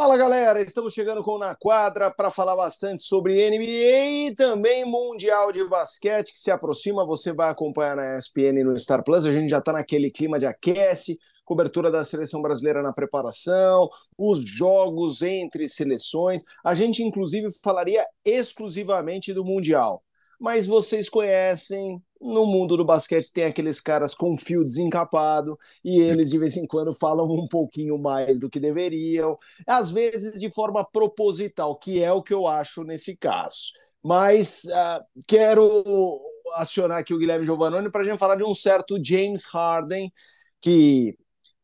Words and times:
Fala 0.00 0.16
galera, 0.16 0.62
estamos 0.62 0.94
chegando 0.94 1.24
com 1.24 1.38
Na 1.38 1.56
Quadra 1.56 2.08
para 2.08 2.30
falar 2.30 2.54
bastante 2.54 3.02
sobre 3.02 3.50
NBA 3.50 4.28
e 4.28 4.34
também 4.36 4.84
Mundial 4.84 5.50
de 5.50 5.64
Basquete 5.64 6.30
que 6.30 6.38
se 6.38 6.52
aproxima. 6.52 7.04
Você 7.04 7.32
vai 7.32 7.50
acompanhar 7.50 7.96
na 7.96 8.16
ESPN 8.16 8.62
no 8.62 8.78
Star 8.78 9.02
Plus. 9.02 9.26
A 9.26 9.32
gente 9.32 9.50
já 9.50 9.58
está 9.58 9.72
naquele 9.72 10.08
clima 10.08 10.38
de 10.38 10.46
aquece, 10.46 11.18
cobertura 11.44 11.90
da 11.90 12.04
seleção 12.04 12.40
brasileira 12.40 12.80
na 12.80 12.92
preparação, 12.92 13.90
os 14.16 14.38
jogos 14.48 15.20
entre 15.20 15.66
seleções. 15.66 16.44
A 16.64 16.74
gente, 16.74 17.02
inclusive, 17.02 17.48
falaria 17.60 18.06
exclusivamente 18.24 19.34
do 19.34 19.44
Mundial. 19.44 20.04
Mas 20.38 20.66
vocês 20.66 21.08
conhecem 21.08 22.00
no 22.20 22.46
mundo 22.46 22.76
do 22.76 22.84
basquete 22.84 23.32
tem 23.32 23.44
aqueles 23.44 23.80
caras 23.80 24.14
com 24.14 24.36
fio 24.36 24.64
desencapado 24.64 25.58
e 25.84 26.00
eles 26.00 26.30
de 26.30 26.38
vez 26.38 26.56
em 26.56 26.66
quando 26.66 26.92
falam 26.92 27.26
um 27.26 27.46
pouquinho 27.46 27.96
mais 27.98 28.40
do 28.40 28.50
que 28.50 28.58
deveriam, 28.58 29.38
às 29.66 29.90
vezes 29.90 30.40
de 30.40 30.50
forma 30.50 30.84
proposital, 30.84 31.76
que 31.76 32.02
é 32.02 32.12
o 32.12 32.22
que 32.22 32.34
eu 32.34 32.46
acho 32.46 32.82
nesse 32.82 33.16
caso. 33.16 33.72
Mas 34.02 34.64
uh, 34.64 35.04
quero 35.26 36.20
acionar 36.54 36.98
aqui 36.98 37.14
o 37.14 37.18
Guilherme 37.18 37.46
Giovannoni 37.46 37.90
para 37.90 38.02
a 38.02 38.04
gente 38.04 38.18
falar 38.18 38.36
de 38.36 38.44
um 38.44 38.54
certo 38.54 38.98
James 39.02 39.44
Harden 39.46 40.12
que 40.60 41.16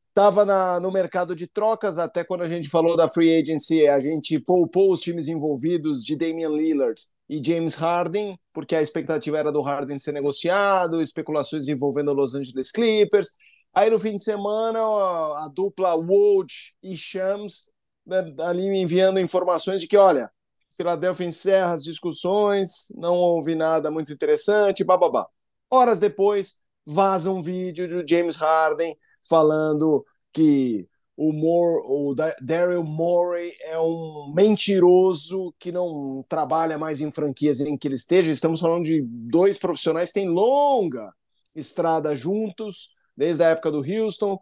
estava 0.08 0.78
no 0.78 0.92
mercado 0.92 1.34
de 1.34 1.48
trocas 1.48 1.98
até 1.98 2.22
quando 2.22 2.42
a 2.42 2.48
gente 2.48 2.68
falou 2.68 2.96
da 2.96 3.08
free 3.08 3.36
agency, 3.36 3.88
a 3.88 3.98
gente 3.98 4.38
poupou 4.38 4.92
os 4.92 5.00
times 5.00 5.26
envolvidos 5.26 6.04
de 6.04 6.14
Damian 6.16 6.50
Lillard 6.50 7.00
e 7.28 7.42
James 7.44 7.74
Harden, 7.74 8.38
porque 8.52 8.76
a 8.76 8.82
expectativa 8.82 9.38
era 9.38 9.50
do 9.50 9.62
Harden 9.62 9.98
ser 9.98 10.12
negociado, 10.12 11.00
especulações 11.00 11.68
envolvendo 11.68 12.12
Los 12.12 12.34
Angeles 12.34 12.70
Clippers. 12.70 13.36
Aí 13.72 13.90
no 13.90 13.98
fim 13.98 14.12
de 14.12 14.22
semana, 14.22 14.78
a 14.78 15.50
dupla 15.52 15.94
Woj 15.94 16.74
e 16.82 16.96
Shams 16.96 17.68
né, 18.06 18.34
ali 18.40 18.68
me 18.68 18.80
enviando 18.82 19.18
informações 19.18 19.80
de 19.80 19.88
que, 19.88 19.96
olha, 19.96 20.30
Philadelphia 20.76 21.26
encerra 21.26 21.72
as 21.72 21.82
discussões, 21.82 22.88
não 22.94 23.14
houve 23.14 23.54
nada 23.54 23.90
muito 23.90 24.12
interessante, 24.12 24.84
bababá. 24.84 25.26
Horas 25.70 25.98
depois, 25.98 26.56
vaza 26.84 27.30
um 27.30 27.40
vídeo 27.40 27.88
do 27.88 28.08
James 28.08 28.36
Harden 28.36 28.96
falando 29.28 30.04
que 30.32 30.88
o, 31.16 31.32
More, 31.32 31.82
o 31.86 32.14
Daryl 32.40 32.82
Morey 32.82 33.54
é 33.60 33.78
um 33.78 34.32
mentiroso 34.34 35.54
que 35.58 35.70
não 35.70 36.24
trabalha 36.28 36.76
mais 36.76 37.00
em 37.00 37.10
franquias 37.10 37.60
em 37.60 37.76
que 37.76 37.86
ele 37.88 37.94
esteja. 37.94 38.32
Estamos 38.32 38.60
falando 38.60 38.84
de 38.84 39.02
dois 39.02 39.58
profissionais 39.58 40.08
que 40.08 40.20
têm 40.20 40.28
longa 40.28 41.12
estrada 41.54 42.14
juntos, 42.16 42.94
desde 43.16 43.44
a 43.44 43.50
época 43.50 43.70
do 43.70 43.78
Houston. 43.78 44.38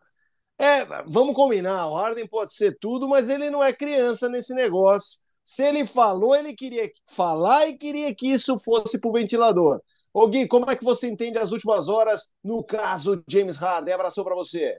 É, 0.58 0.84
vamos 1.06 1.34
combinar, 1.34 1.88
o 1.88 1.94
Harden 1.94 2.26
pode 2.26 2.54
ser 2.54 2.78
tudo, 2.78 3.08
mas 3.08 3.28
ele 3.28 3.50
não 3.50 3.62
é 3.62 3.72
criança 3.72 4.28
nesse 4.28 4.54
negócio. 4.54 5.20
Se 5.44 5.64
ele 5.64 5.84
falou, 5.84 6.34
ele 6.34 6.54
queria 6.54 6.90
falar 7.06 7.66
e 7.66 7.76
queria 7.76 8.14
que 8.14 8.28
isso 8.28 8.58
fosse 8.58 9.00
para 9.00 9.10
o 9.10 9.12
ventilador. 9.12 9.80
Ô 10.14 10.28
Gui, 10.28 10.46
como 10.46 10.70
é 10.70 10.76
que 10.76 10.84
você 10.84 11.08
entende 11.08 11.38
as 11.38 11.52
últimas 11.52 11.88
horas 11.88 12.32
no 12.44 12.62
caso 12.62 13.22
James 13.28 13.56
Harden? 13.56 13.94
Abraço 13.94 14.22
para 14.22 14.34
você. 14.34 14.78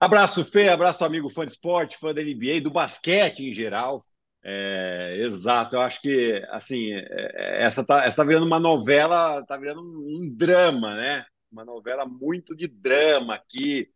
Abraço, 0.00 0.44
Fê, 0.44 0.68
abraço, 0.68 1.04
amigo 1.04 1.30
fã 1.30 1.46
de 1.46 1.52
esporte, 1.52 1.96
fã 1.98 2.12
da 2.12 2.20
NBA, 2.20 2.60
do 2.60 2.70
basquete 2.70 3.40
em 3.40 3.52
geral. 3.52 4.04
É, 4.42 5.16
exato, 5.20 5.76
eu 5.76 5.80
acho 5.80 6.00
que 6.02 6.42
assim 6.50 6.92
é, 6.92 7.62
essa 7.64 7.82
tá, 7.84 8.04
essa 8.04 8.16
tá 8.18 8.24
virando 8.24 8.44
uma 8.46 8.60
novela, 8.60 9.42
tá 9.46 9.56
virando 9.56 9.80
um, 9.80 10.24
um 10.26 10.36
drama, 10.36 10.94
né? 10.94 11.24
Uma 11.50 11.64
novela 11.64 12.04
muito 12.04 12.54
de 12.54 12.66
drama 12.68 13.34
aqui. 13.36 13.88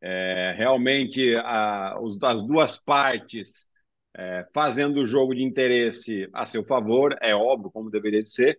É, 0.00 0.54
realmente 0.56 1.34
a, 1.36 1.98
os, 2.00 2.22
as 2.22 2.42
duas 2.46 2.76
partes 2.78 3.66
é, 4.16 4.46
fazendo 4.54 5.00
o 5.00 5.06
jogo 5.06 5.34
de 5.34 5.42
interesse 5.42 6.28
a 6.32 6.46
seu 6.46 6.64
favor, 6.64 7.16
é 7.20 7.34
óbvio, 7.34 7.70
como 7.70 7.90
deveria 7.90 8.24
ser, 8.24 8.58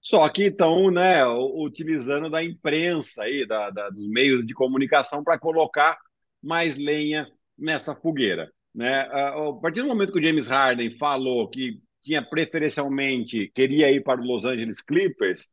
só 0.00 0.28
que 0.28 0.44
estão 0.44 0.90
né, 0.90 1.26
utilizando 1.26 2.30
da 2.30 2.42
imprensa 2.44 3.22
aí, 3.24 3.46
da, 3.46 3.70
da 3.70 3.90
dos 3.90 4.08
meios 4.08 4.46
de 4.46 4.54
comunicação 4.54 5.22
para 5.24 5.38
colocar 5.38 5.98
mais 6.42 6.76
lenha 6.76 7.28
nessa 7.56 7.94
fogueira. 7.94 8.50
Né? 8.74 9.00
A 9.00 9.52
partir 9.60 9.82
do 9.82 9.88
momento 9.88 10.12
que 10.12 10.20
o 10.20 10.24
James 10.24 10.46
Harden 10.46 10.96
falou 10.98 11.48
que 11.48 11.80
tinha 12.02 12.22
preferencialmente 12.22 13.50
queria 13.54 13.90
ir 13.90 14.02
para 14.02 14.20
os 14.20 14.26
Los 14.26 14.44
Angeles 14.44 14.80
Clippers, 14.80 15.48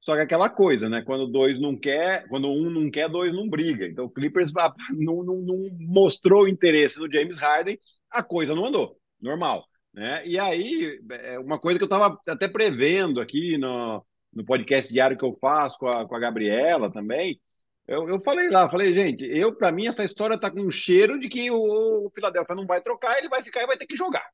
só 0.00 0.14
que 0.14 0.22
aquela 0.22 0.48
coisa, 0.48 0.88
né? 0.88 1.02
Quando 1.02 1.26
dois 1.26 1.60
não 1.60 1.76
quer, 1.76 2.26
quando 2.28 2.48
um 2.48 2.70
não 2.70 2.90
quer, 2.90 3.08
dois 3.08 3.32
não 3.32 3.48
briga. 3.48 3.86
Então 3.86 4.06
o 4.06 4.10
Clippers 4.10 4.52
não, 4.96 5.22
não, 5.22 5.40
não 5.40 5.68
mostrou 5.80 6.48
interesse 6.48 6.98
no 6.98 7.10
James 7.10 7.36
Harden, 7.36 7.78
a 8.10 8.22
coisa 8.22 8.54
não 8.54 8.64
andou, 8.64 8.96
normal. 9.20 9.66
Né? 9.92 10.26
E 10.26 10.38
aí, 10.38 11.00
é 11.10 11.38
uma 11.38 11.58
coisa 11.58 11.78
que 11.78 11.82
eu 11.82 11.86
estava 11.86 12.18
até 12.26 12.48
prevendo 12.48 13.20
aqui 13.20 13.58
no, 13.58 14.04
no 14.32 14.44
podcast 14.44 14.92
diário 14.92 15.18
que 15.18 15.24
eu 15.24 15.36
faço 15.40 15.76
com 15.78 15.88
a, 15.88 16.06
com 16.06 16.14
a 16.14 16.20
Gabriela 16.20 16.90
também, 16.90 17.40
eu, 17.88 18.08
eu 18.08 18.20
falei 18.20 18.50
lá, 18.50 18.70
falei, 18.70 18.94
gente, 18.94 19.24
eu 19.24 19.54
para 19.56 19.72
mim 19.72 19.88
essa 19.88 20.04
história 20.04 20.38
tá 20.38 20.50
com 20.50 20.60
um 20.60 20.70
cheiro 20.70 21.18
de 21.18 21.28
que 21.28 21.50
o, 21.50 22.06
o 22.06 22.10
Philadelphia 22.14 22.54
não 22.54 22.66
vai 22.66 22.82
trocar, 22.82 23.18
ele 23.18 23.28
vai 23.28 23.42
ficar 23.42 23.62
e 23.62 23.66
vai 23.66 23.78
ter 23.78 23.86
que 23.86 23.96
jogar, 23.96 24.28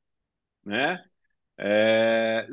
né? 0.65 1.03
É, 1.57 2.49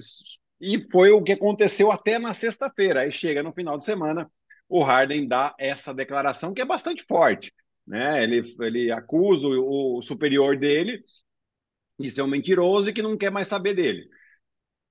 e 0.60 0.88
foi 0.92 1.12
o 1.12 1.24
que 1.24 1.32
aconteceu 1.32 1.92
até 1.92 2.20
na 2.20 2.34
sexta-feira. 2.36 3.02
Aí 3.02 3.12
chega 3.12 3.42
no 3.42 3.52
final 3.52 3.78
de 3.78 3.86
semana, 3.86 4.32
o 4.70 4.84
Harden 4.84 5.28
dá 5.28 5.56
essa 5.58 5.94
declaração 5.94 6.54
que 6.54 6.62
é 6.62 6.66
bastante 6.66 7.04
forte, 7.04 7.52
né? 7.86 8.24
Ele, 8.24 8.56
ele 8.62 8.92
acusa 8.92 9.48
o, 9.48 9.98
o 9.98 10.02
superior 10.04 10.56
dele 10.58 11.04
de 12.00 12.10
ser 12.12 12.22
um 12.22 12.28
mentiroso 12.28 12.90
e 12.90 12.94
que 12.94 13.02
não 13.02 13.18
quer 13.18 13.32
mais 13.32 13.48
saber 13.48 13.74
dele 13.74 14.08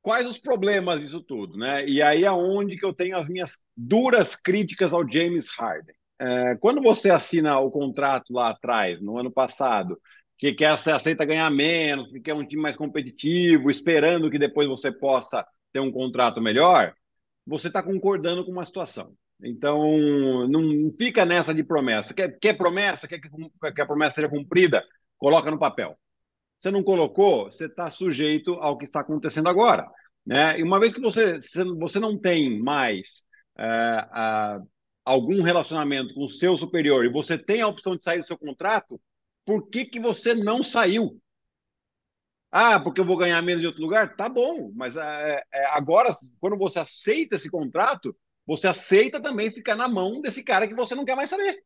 quais 0.03 0.27
os 0.27 0.39
problemas 0.39 1.01
disso 1.01 1.21
tudo, 1.21 1.57
né? 1.59 1.87
E 1.87 2.03
aí 2.03 2.25
aonde 2.25 2.77
que 2.77 2.85
eu 2.85 2.93
tenho 2.93 3.17
as 3.17 3.29
minhas 3.29 3.63
duras 3.77 4.35
críticas 4.35 4.93
ao 4.93 5.09
James 5.09 5.49
Harden. 5.51 5.95
É, 6.21 6.55
quando 6.57 6.83
você 6.83 7.11
assina 7.11 7.59
o 7.59 7.71
contrato 7.71 8.33
lá 8.33 8.51
atrás, 8.51 9.01
no 9.01 9.17
ano 9.17 9.31
passado, 9.31 9.99
que 10.37 10.53
quer 10.53 10.77
você 10.77 10.91
aceita 10.91 11.25
ganhar 11.25 11.51
menos, 11.51 12.11
que 12.11 12.21
quer 12.21 12.35
um 12.35 12.47
time 12.47 12.61
mais 12.61 12.77
competitivo, 12.77 13.71
esperando 13.71 14.31
que 14.31 14.39
depois 14.39 14.69
você 14.69 14.93
possa 14.93 15.47
ter 15.73 15.81
um 15.81 15.91
contrato 15.91 16.41
melhor, 16.41 16.95
você 17.47 17.69
está 17.69 17.83
concordando 17.83 18.45
com 18.45 18.53
uma 18.53 18.67
situação. 18.67 19.15
Então, 19.43 19.97
não 20.49 20.93
fica 20.99 21.25
nessa 21.25 21.55
de 21.55 21.65
promessa. 21.65 22.13
Quer, 22.13 22.39
quer 22.39 22.55
promessa? 22.55 23.09
Quer 23.09 23.19
que, 23.19 23.31
que 23.75 23.81
a 23.81 23.87
promessa 23.87 24.17
seja 24.17 24.29
cumprida? 24.29 24.85
Coloca 25.17 25.51
no 25.51 25.59
papel. 25.59 25.99
Você 26.59 26.71
não 26.71 26.83
colocou, 26.83 27.47
você 27.47 27.65
está 27.65 27.91
sujeito 27.91 28.53
ao 28.55 28.77
que 28.77 28.85
está 28.85 29.01
acontecendo 29.01 29.49
agora. 29.49 29.89
Né? 30.27 30.61
E 30.61 30.63
uma 30.63 30.79
vez 30.79 30.93
que 30.93 31.01
você, 31.01 31.41
você 31.79 31.99
não 31.99 32.19
tem 32.19 32.61
mais 32.61 33.23
é, 33.59 34.07
algum 35.11 35.43
relacionamento 35.43 36.15
com 36.15 36.25
o 36.25 36.29
seu 36.29 36.57
superior 36.57 37.05
e 37.05 37.09
você 37.09 37.37
tem 37.37 37.61
a 37.61 37.67
opção 37.67 37.97
de 37.97 38.05
sair 38.05 38.21
do 38.21 38.27
seu 38.27 38.39
contrato, 38.39 39.01
por 39.45 39.69
que, 39.69 39.85
que 39.85 39.99
você 39.99 40.35
não 40.35 40.63
saiu? 40.63 41.21
Ah, 42.53 42.79
porque 42.79 43.01
eu 43.01 43.05
vou 43.05 43.17
ganhar 43.17 43.43
menos 43.43 43.61
de 43.61 43.67
outro 43.67 43.83
lugar? 43.83 44.17
Tá 44.17 44.29
bom, 44.29 44.71
mas 44.73 44.97
é, 44.97 45.43
é, 45.53 45.67
agora, 45.67 46.15
quando 46.39 46.57
você 46.57 46.79
aceita 46.79 47.35
esse 47.35 47.51
contrato, 47.51 48.17
você 48.47 48.69
aceita 48.69 49.21
também 49.21 49.51
ficar 49.51 49.75
na 49.75 49.89
mão 49.89 50.21
desse 50.21 50.45
cara 50.45 50.69
que 50.69 50.75
você 50.75 50.95
não 50.95 51.05
quer 51.05 51.17
mais 51.17 51.31
saber. 51.31 51.61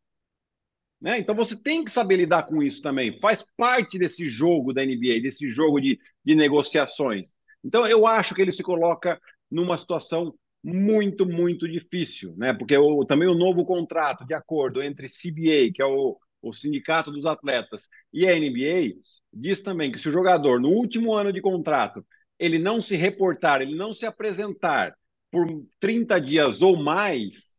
Né? 0.99 1.19
Então 1.19 1.35
você 1.35 1.55
tem 1.55 1.85
que 1.85 1.91
saber 1.91 2.17
lidar 2.17 2.45
com 2.45 2.63
isso 2.63 2.81
também. 2.81 3.19
Faz 3.21 3.45
parte 3.59 3.99
desse 3.99 4.27
jogo 4.27 4.73
da 4.73 4.85
NBA, 4.85 5.21
desse 5.21 5.47
jogo 5.49 5.81
de, 5.81 5.99
de 6.25 6.35
negociações. 6.35 7.31
Então 7.63 7.87
eu 7.87 8.07
acho 8.07 8.35
que 8.35 8.41
ele 8.41 8.53
se 8.53 8.63
coloca 8.63 9.21
numa 9.51 9.77
situação 9.77 10.35
muito, 10.65 11.27
muito 11.27 11.69
difícil, 11.69 12.35
né? 12.39 12.55
Porque 12.55 12.75
o, 12.77 13.05
também 13.05 13.29
o 13.29 13.35
novo 13.35 13.67
contrato 13.67 14.25
de 14.25 14.33
acordo 14.33 14.83
entre 14.83 15.07
CBA, 15.09 15.71
que 15.75 15.83
é 15.83 15.85
o, 15.85 16.19
o 16.41 16.53
Sindicato 16.55 17.13
dos 17.13 17.27
Atletas, 17.27 17.87
e 18.11 18.27
a 18.27 18.35
NBA, 18.35 18.95
diz 19.31 19.61
também 19.61 19.93
que 19.93 19.99
se 19.99 20.09
o 20.09 20.13
jogador, 20.13 20.59
no 20.59 20.71
último 20.71 21.15
ano 21.15 21.31
de 21.31 21.43
contrato, 21.43 22.05
ele 22.39 22.59
não 22.59 22.81
se 22.81 22.97
reportar, 22.97 23.61
ele 23.61 23.75
não 23.75 23.93
se 23.93 24.07
apresentar 24.07 24.97
por 25.31 25.47
30 25.79 26.19
dias 26.19 26.63
ou 26.63 26.77
mais, 26.77 27.53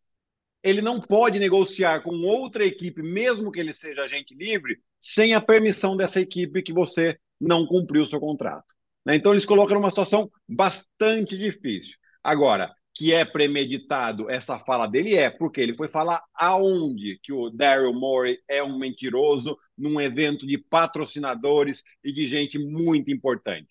ele 0.63 0.81
não 0.81 0.99
pode 0.99 1.37
negociar 1.37 2.01
com 2.01 2.15
outra 2.23 2.65
equipe, 2.65 3.03
mesmo 3.03 3.51
que 3.51 3.59
ele 3.59 3.73
seja 3.73 4.01
agente 4.01 4.33
livre, 4.33 4.79
sem 4.99 5.35
a 5.35 5.41
permissão 5.41 5.95
dessa 5.95 6.19
equipe 6.19 6.63
que 6.63 6.73
você 6.73 7.19
não 7.39 7.67
cumpriu 7.67 8.01
o 8.01 8.07
seu 8.07 8.19
contrato. 8.19 8.73
Né? 9.05 9.15
Então, 9.15 9.31
eles 9.31 9.45
colocam 9.45 9.75
numa 9.75 9.91
situação 9.91 10.31
bastante 10.49 11.37
difícil. 11.37 11.97
Agora, 12.23 12.73
que 12.95 13.13
é 13.13 13.25
premeditado 13.25 14.31
essa 14.31 14.57
fala 14.57 14.87
dele 14.87 15.15
é 15.15 15.29
porque 15.29 15.59
ele 15.59 15.75
foi 15.75 15.89
falar 15.89 16.23
aonde 16.33 17.19
que 17.21 17.33
o 17.33 17.49
Daryl 17.49 17.93
Morey 17.93 18.39
é 18.47 18.63
um 18.63 18.79
mentiroso 18.79 19.57
num 19.77 19.99
evento 19.99 20.47
de 20.47 20.57
patrocinadores 20.57 21.83
e 22.01 22.13
de 22.13 22.25
gente 22.25 22.57
muito 22.57 23.11
importante. 23.11 23.67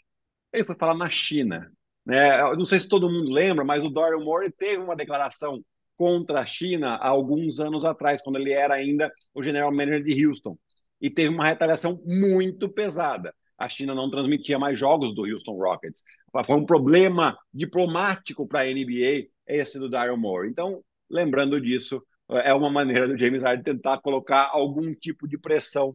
Ele 0.53 0.65
foi 0.65 0.77
falar 0.77 0.95
na 0.95 1.09
China. 1.09 1.73
Né? 2.05 2.39
Eu 2.39 2.57
não 2.57 2.67
sei 2.67 2.79
se 2.79 2.87
todo 2.87 3.09
mundo 3.09 3.33
lembra, 3.33 3.65
mas 3.65 3.83
o 3.83 3.89
Daryl 3.89 4.23
Morey 4.23 4.51
teve 4.51 4.83
uma 4.83 4.95
declaração 4.95 5.65
contra 5.97 6.41
a 6.41 6.47
China 6.47 6.97
há 6.97 7.09
alguns 7.09 7.59
anos 7.59 7.85
atrás, 7.85 8.21
quando 8.21 8.37
ele 8.37 8.53
era 8.53 8.75
ainda 8.75 9.11
o 9.33 9.43
general 9.43 9.73
manager 9.73 10.05
de 10.05 10.27
Houston. 10.27 10.59
E 11.01 11.09
teve 11.09 11.31
uma 11.35 11.47
retaliação 11.47 11.99
muito 12.05 12.69
pesada. 12.69 13.35
a 13.57 13.69
China 13.69 13.95
não 13.95 14.11
transmitia 14.11 14.59
mais 14.59 14.79
jogos 14.79 15.15
do 15.15 15.23
Houston 15.23 15.53
Rockets. 15.53 16.03
Foi 16.43 16.57
um 16.57 16.67
problema 16.67 17.39
diplomático 17.53 18.47
para 18.49 18.61
a 18.61 18.65
NBA 18.65 19.29
esse 19.47 19.79
do 19.79 19.89
Daryl 19.89 20.17
Moore. 20.17 20.49
Então, 20.49 20.83
lembrando 21.09 21.61
disso, 21.61 22.03
é 22.31 22.53
uma 22.55 22.71
maneira 22.71 23.07
do 23.07 23.17
James 23.17 23.43
Harden 23.43 23.63
tentar 23.63 24.01
colocar 24.01 24.49
algum 24.53 24.95
tipo 24.95 25.29
de 25.29 25.39
pressão 25.39 25.95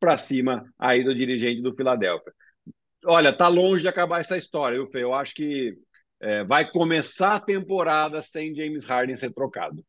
para 0.00 0.18
cima 0.18 0.64
aí 0.78 1.04
do 1.04 1.14
dirigente 1.14 1.62
do 1.62 1.74
Philadelphia. 1.74 2.32
Olha, 3.06 3.32
tá 3.32 3.48
longe 3.48 3.82
de 3.82 3.88
acabar 3.88 4.20
essa 4.20 4.36
história, 4.36 4.76
viu, 4.78 4.90
Fê? 4.90 5.02
Eu 5.02 5.14
acho 5.14 5.34
que 5.34 5.76
é, 6.20 6.44
vai 6.44 6.68
começar 6.70 7.36
a 7.36 7.40
temporada 7.40 8.20
sem 8.20 8.54
James 8.54 8.84
Harden 8.84 9.16
ser 9.16 9.32
trocado. 9.32 9.84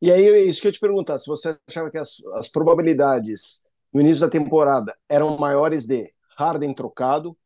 E 0.00 0.10
aí, 0.10 0.42
isso 0.42 0.62
que 0.62 0.68
eu 0.68 0.72
te 0.72 0.80
perguntar, 0.80 1.18
se 1.18 1.26
você 1.26 1.56
achava 1.68 1.90
que 1.90 1.98
as, 1.98 2.16
as 2.34 2.48
probabilidades 2.48 3.62
no 3.92 4.00
início 4.00 4.20
da 4.20 4.30
temporada 4.30 4.96
eram 5.08 5.36
maiores 5.36 5.86
de 5.86 6.12
Harden 6.36 6.72
trocado, 6.74 7.36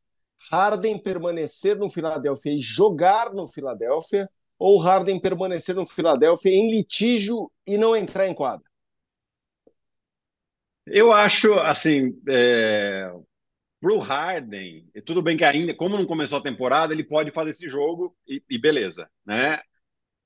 Harden 0.51 0.99
permanecer 0.99 1.77
no 1.77 1.89
Philadelphia 1.89 2.53
e 2.53 2.59
jogar 2.59 3.33
no 3.33 3.47
Philadelphia, 3.47 4.29
ou 4.59 4.79
Harden 4.79 5.21
permanecer 5.21 5.75
no 5.75 5.87
Philadelphia 5.87 6.51
em 6.51 6.71
litígio 6.71 7.51
e 7.67 7.77
não 7.77 7.97
entrar 7.97 8.27
em 8.27 8.35
quadra? 8.35 8.65
Eu 10.87 11.13
acho, 11.13 11.55
assim, 11.61 12.21
é, 12.29 13.11
pro 13.81 13.99
Harden, 13.99 14.87
tudo 15.05 15.23
bem 15.23 15.37
que 15.37 15.45
ainda, 15.45 15.75
como 15.75 15.97
não 15.97 16.07
começou 16.07 16.39
a 16.39 16.43
temporada, 16.43 16.93
ele 16.93 17.05
pode 17.05 17.31
fazer 17.31 17.51
esse 17.51 17.69
jogo 17.69 18.17
e, 18.27 18.43
e 18.49 18.59
beleza, 18.59 19.09
né? 19.25 19.61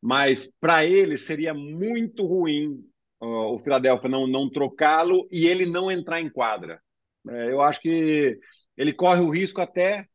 Mas 0.01 0.51
para 0.61 0.85
ele 0.85 1.17
seria 1.17 1.53
muito 1.53 2.25
ruim 2.25 2.85
uh, 3.21 3.55
o 3.55 3.59
Philadelphia 3.59 4.09
não, 4.09 4.27
não 4.27 4.51
trocá-lo 4.51 5.29
e 5.31 5.47
ele 5.47 5.67
não 5.67 5.91
entrar 5.91 6.21
em 6.21 6.31
quadra. 6.31 6.81
É, 7.29 7.51
eu 7.51 7.61
acho 7.61 7.81
que 7.81 8.39
ele 8.79 8.93
corre 8.93 9.21
o 9.21 9.29
risco 9.29 9.61
até 9.61 10.07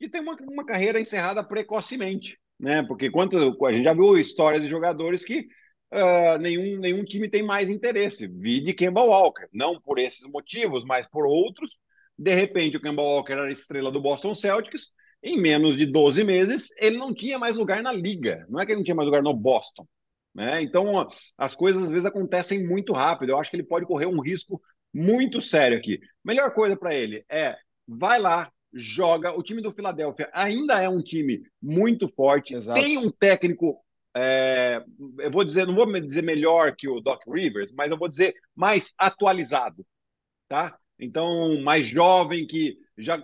de 0.00 0.08
ter 0.08 0.20
uma, 0.20 0.36
uma 0.48 0.64
carreira 0.64 1.00
encerrada 1.00 1.42
precocemente, 1.42 2.38
né? 2.58 2.82
Porque 2.84 3.10
quanto 3.10 3.36
a 3.66 3.72
gente 3.72 3.84
já 3.84 3.92
viu 3.92 4.16
histórias 4.16 4.62
de 4.62 4.68
jogadores 4.68 5.24
que 5.24 5.48
uh, 5.92 6.38
nenhum, 6.38 6.78
nenhum 6.78 7.04
time 7.04 7.28
tem 7.28 7.42
mais 7.42 7.68
interesse. 7.68 8.28
Vi 8.28 8.60
de 8.60 8.72
Kemba 8.72 9.02
Walker, 9.02 9.46
não 9.52 9.80
por 9.80 9.98
esses 9.98 10.22
motivos, 10.30 10.84
mas 10.84 11.08
por 11.08 11.26
outros. 11.26 11.76
De 12.16 12.32
repente, 12.32 12.76
o 12.76 12.80
Kemba 12.80 13.02
Walker 13.02 13.32
era 13.32 13.50
estrela 13.50 13.90
do 13.90 14.00
Boston 14.00 14.34
Celtics. 14.34 14.90
Em 15.20 15.40
menos 15.40 15.76
de 15.76 15.86
12 15.86 16.22
meses, 16.22 16.68
ele 16.78 16.98
não 16.98 17.14
tinha 17.14 17.38
mais 17.38 17.56
lugar 17.56 17.82
na 17.82 17.92
liga. 17.92 18.46
Não 18.48 18.60
é 18.60 18.66
que 18.66 18.72
ele 18.72 18.78
não 18.78 18.84
tinha 18.84 18.94
mais 18.94 19.06
lugar 19.06 19.22
no 19.22 19.34
Boston. 19.34 19.86
Né? 20.34 20.62
Então, 20.62 21.08
as 21.38 21.54
coisas 21.54 21.84
às 21.84 21.90
vezes 21.90 22.04
acontecem 22.04 22.64
muito 22.66 22.92
rápido. 22.92 23.30
Eu 23.30 23.38
acho 23.38 23.50
que 23.50 23.56
ele 23.56 23.62
pode 23.64 23.86
correr 23.86 24.06
um 24.06 24.20
risco 24.20 24.60
muito 24.92 25.40
sério 25.40 25.78
aqui. 25.78 25.98
Melhor 26.22 26.52
coisa 26.52 26.76
para 26.76 26.94
ele 26.94 27.24
é 27.28 27.56
vai 27.86 28.18
lá, 28.18 28.50
joga. 28.72 29.32
O 29.32 29.42
time 29.42 29.62
do 29.62 29.72
Philadelphia 29.72 30.28
ainda 30.32 30.80
é 30.80 30.88
um 30.88 31.02
time 31.02 31.42
muito 31.62 32.08
forte, 32.08 32.54
Exato. 32.54 32.80
tem 32.80 32.98
um 32.98 33.10
técnico. 33.10 33.78
É, 34.16 34.84
eu 35.18 35.30
vou 35.30 35.44
dizer, 35.44 35.66
não 35.66 35.74
vou 35.74 35.86
dizer 36.00 36.22
melhor 36.22 36.74
que 36.76 36.88
o 36.88 37.00
Doc 37.00 37.22
Rivers, 37.26 37.72
mas 37.72 37.90
eu 37.90 37.98
vou 37.98 38.08
dizer 38.08 38.34
mais 38.54 38.92
atualizado, 38.96 39.84
tá? 40.48 40.78
Então, 40.98 41.60
mais 41.62 41.86
jovem 41.86 42.46
que 42.46 42.78
já 42.96 43.20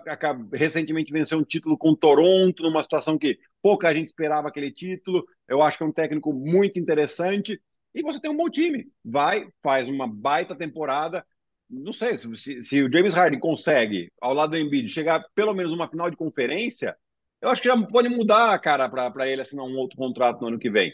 recentemente 0.53 1.11
venceu 1.11 1.37
um 1.37 1.43
título 1.43 1.77
com 1.77 1.95
Toronto, 1.95 2.63
numa 2.63 2.83
situação 2.83 3.17
que 3.17 3.39
pouca 3.61 3.93
gente 3.93 4.07
esperava 4.07 4.49
aquele 4.49 4.71
título. 4.71 5.25
Eu 5.47 5.61
acho 5.61 5.77
que 5.77 5.83
é 5.83 5.87
um 5.87 5.93
técnico 5.93 6.33
muito 6.33 6.79
interessante. 6.79 7.61
E 7.93 8.01
você 8.01 8.19
tem 8.19 8.31
um 8.31 8.37
bom 8.37 8.49
time. 8.49 8.87
Vai, 9.03 9.47
faz 9.63 9.87
uma 9.87 10.07
baita 10.07 10.55
temporada. 10.55 11.25
Não 11.71 11.93
sei, 11.93 12.17
se, 12.17 12.61
se 12.61 12.83
o 12.83 12.91
James 12.91 13.13
Harden 13.13 13.39
consegue, 13.39 14.11
ao 14.21 14.33
lado 14.33 14.51
do 14.51 14.57
Embiid, 14.57 14.89
chegar 14.89 15.25
pelo 15.33 15.53
menos 15.53 15.71
uma 15.71 15.87
final 15.87 16.09
de 16.09 16.17
conferência, 16.17 16.95
eu 17.41 17.49
acho 17.49 17.61
que 17.61 17.69
já 17.69 17.81
pode 17.87 18.09
mudar, 18.09 18.59
cara, 18.59 18.89
para 18.89 19.27
ele 19.27 19.41
assinar 19.41 19.65
um 19.65 19.77
outro 19.77 19.97
contrato 19.97 20.41
no 20.41 20.47
ano 20.47 20.59
que 20.59 20.69
vem. 20.69 20.93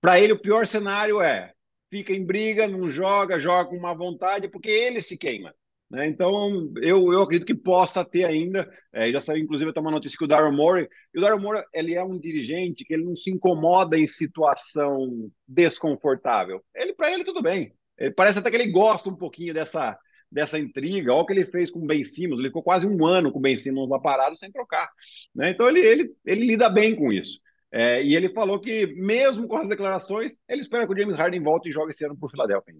Para 0.00 0.18
ele, 0.18 0.32
o 0.32 0.40
pior 0.40 0.66
cenário 0.66 1.20
é 1.20 1.52
fica 1.90 2.12
em 2.12 2.24
briga, 2.24 2.66
não 2.66 2.88
joga, 2.88 3.38
joga 3.38 3.70
com 3.70 3.78
má 3.78 3.94
vontade, 3.94 4.48
porque 4.48 4.70
ele 4.70 5.00
se 5.00 5.16
queima. 5.16 5.54
Né? 5.90 6.08
Então, 6.08 6.72
eu, 6.82 7.12
eu 7.12 7.22
acredito 7.22 7.46
que 7.46 7.54
possa 7.54 8.04
ter 8.04 8.24
ainda. 8.24 8.68
É, 8.92 9.10
já 9.10 9.20
saiu, 9.20 9.42
inclusive, 9.42 9.70
até 9.70 9.80
uma 9.80 9.90
notícia 9.90 10.18
que 10.18 10.24
o 10.24 10.28
Daryl 10.28 10.52
Morey. 10.52 10.88
E 11.14 11.18
o 11.18 11.20
Daryl 11.20 11.40
Morey 11.40 11.62
ele 11.72 11.94
é 11.94 12.02
um 12.02 12.18
dirigente 12.18 12.84
que 12.84 12.94
ele 12.94 13.04
não 13.04 13.14
se 13.14 13.30
incomoda 13.30 13.96
em 13.96 14.06
situação 14.06 15.30
desconfortável. 15.46 16.62
Ele, 16.74 16.92
para 16.92 17.12
ele, 17.12 17.24
tudo 17.24 17.40
bem. 17.40 17.72
Ele, 17.98 18.10
parece 18.12 18.38
até 18.38 18.50
que 18.50 18.56
ele 18.56 18.70
gosta 18.70 19.08
um 19.08 19.16
pouquinho 19.16 19.54
dessa, 19.54 19.98
dessa 20.30 20.58
intriga. 20.58 21.12
Olha 21.12 21.22
o 21.22 21.26
que 21.26 21.32
ele 21.32 21.44
fez 21.44 21.70
com 21.70 21.80
o 21.80 21.86
Ben 21.86 22.04
Simmons. 22.04 22.38
Ele 22.38 22.48
ficou 22.48 22.62
quase 22.62 22.86
um 22.86 23.06
ano 23.06 23.32
com 23.32 23.38
o 23.38 23.42
Ben 23.42 23.56
Simmons 23.56 23.88
lá 23.88 23.98
parado 23.98 24.36
sem 24.36 24.50
trocar. 24.50 24.88
Né? 25.34 25.50
Então, 25.50 25.68
ele, 25.68 25.80
ele, 25.80 26.16
ele 26.24 26.46
lida 26.46 26.68
bem 26.68 26.94
com 26.94 27.12
isso. 27.12 27.40
É, 27.72 28.02
e 28.02 28.14
ele 28.14 28.28
falou 28.30 28.60
que, 28.60 28.86
mesmo 28.94 29.46
com 29.46 29.56
as 29.56 29.68
declarações, 29.68 30.38
ele 30.48 30.62
espera 30.62 30.86
que 30.86 30.92
o 30.92 30.98
James 30.98 31.16
Harden 31.16 31.42
volte 31.42 31.68
e 31.68 31.72
jogue 31.72 31.90
esse 31.90 32.04
ano 32.04 32.16
por 32.16 32.30
Filadélfia. 32.30 32.74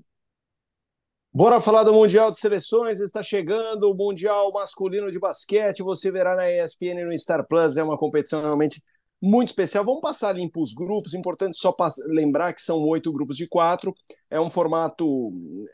Bora 1.32 1.60
falar 1.60 1.84
do 1.84 1.92
Mundial 1.92 2.30
de 2.30 2.38
Seleções, 2.38 2.98
está 2.98 3.22
chegando 3.22 3.90
o 3.90 3.94
Mundial 3.94 4.50
Masculino 4.52 5.10
de 5.10 5.18
Basquete, 5.18 5.82
você 5.82 6.10
verá 6.10 6.34
na 6.34 6.50
ESPN 6.50 7.04
no 7.04 7.18
Star 7.18 7.46
Plus, 7.46 7.76
é 7.76 7.82
uma 7.82 7.98
competição 7.98 8.40
realmente 8.40 8.82
muito 9.20 9.48
especial. 9.48 9.84
Vamos 9.84 10.00
passar 10.00 10.32
limpo 10.32 10.60
os 10.60 10.72
grupos, 10.72 11.14
importante 11.14 11.56
só 11.56 11.74
lembrar 12.08 12.52
que 12.52 12.60
são 12.60 12.78
oito 12.88 13.12
grupos 13.12 13.36
de 13.36 13.46
quatro, 13.46 13.94
é 14.30 14.40
um 14.40 14.50
formato 14.50 15.32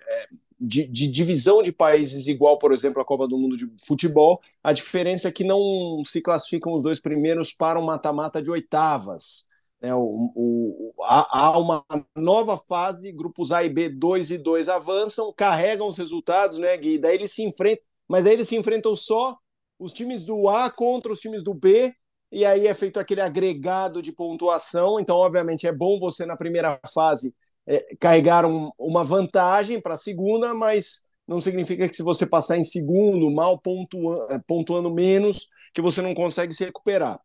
é, 0.08 0.28
de, 0.60 0.86
de, 0.86 1.08
divisão 1.08 1.62
de 1.62 1.72
países 1.72 2.28
igual, 2.28 2.58
por 2.58 2.72
exemplo, 2.72 3.02
a 3.02 3.04
Copa 3.04 3.26
do 3.26 3.36
Mundo 3.36 3.56
de 3.56 3.68
Futebol, 3.84 4.40
a 4.62 4.72
diferença 4.72 5.28
é 5.28 5.32
que 5.32 5.44
não 5.44 6.02
se 6.04 6.20
classificam 6.20 6.72
os 6.72 6.82
dois 6.82 7.00
primeiros 7.00 7.52
para 7.52 7.80
um 7.80 7.84
mata-mata 7.84 8.40
de 8.40 8.50
oitavas. 8.50 9.48
É, 9.80 9.92
o, 9.92 10.32
o, 10.36 10.94
há, 11.02 11.46
há, 11.46 11.58
uma 11.58 11.84
nova 12.14 12.56
fase, 12.56 13.10
grupos 13.10 13.50
A 13.50 13.64
e 13.64 13.68
B, 13.68 13.88
2 13.88 14.30
e 14.30 14.38
2 14.38 14.68
avançam, 14.68 15.32
carregam 15.36 15.88
os 15.88 15.98
resultados, 15.98 16.58
né, 16.58 16.76
Gui? 16.76 17.00
Daí 17.00 17.16
eles 17.16 17.32
se 17.32 17.42
enfrentam, 17.42 17.84
mas 18.06 18.24
aí 18.24 18.34
eles 18.34 18.46
se 18.46 18.54
enfrentam 18.54 18.94
só 18.94 19.36
os 19.76 19.92
times 19.92 20.24
do 20.24 20.48
A 20.48 20.70
contra 20.70 21.10
os 21.10 21.18
times 21.18 21.42
do 21.42 21.52
B, 21.52 21.92
e 22.32 22.44
aí 22.46 22.66
é 22.66 22.74
feito 22.74 22.98
aquele 22.98 23.20
agregado 23.20 24.00
de 24.00 24.10
pontuação. 24.12 24.98
Então, 24.98 25.16
obviamente, 25.16 25.66
é 25.66 25.72
bom 25.72 25.98
você 26.00 26.24
na 26.24 26.36
primeira 26.36 26.80
fase 26.94 27.34
é, 27.66 27.94
carregar 28.00 28.46
um, 28.46 28.70
uma 28.78 29.04
vantagem 29.04 29.80
para 29.80 29.94
a 29.94 29.96
segunda, 29.96 30.54
mas 30.54 31.04
não 31.28 31.40
significa 31.40 31.88
que 31.88 31.94
se 31.94 32.02
você 32.02 32.26
passar 32.26 32.56
em 32.56 32.64
segundo, 32.64 33.30
mal 33.30 33.58
pontuando, 33.60 34.42
pontuando 34.46 34.92
menos, 34.92 35.46
que 35.74 35.82
você 35.82 36.00
não 36.00 36.14
consegue 36.14 36.54
se 36.54 36.64
recuperar. 36.64 37.20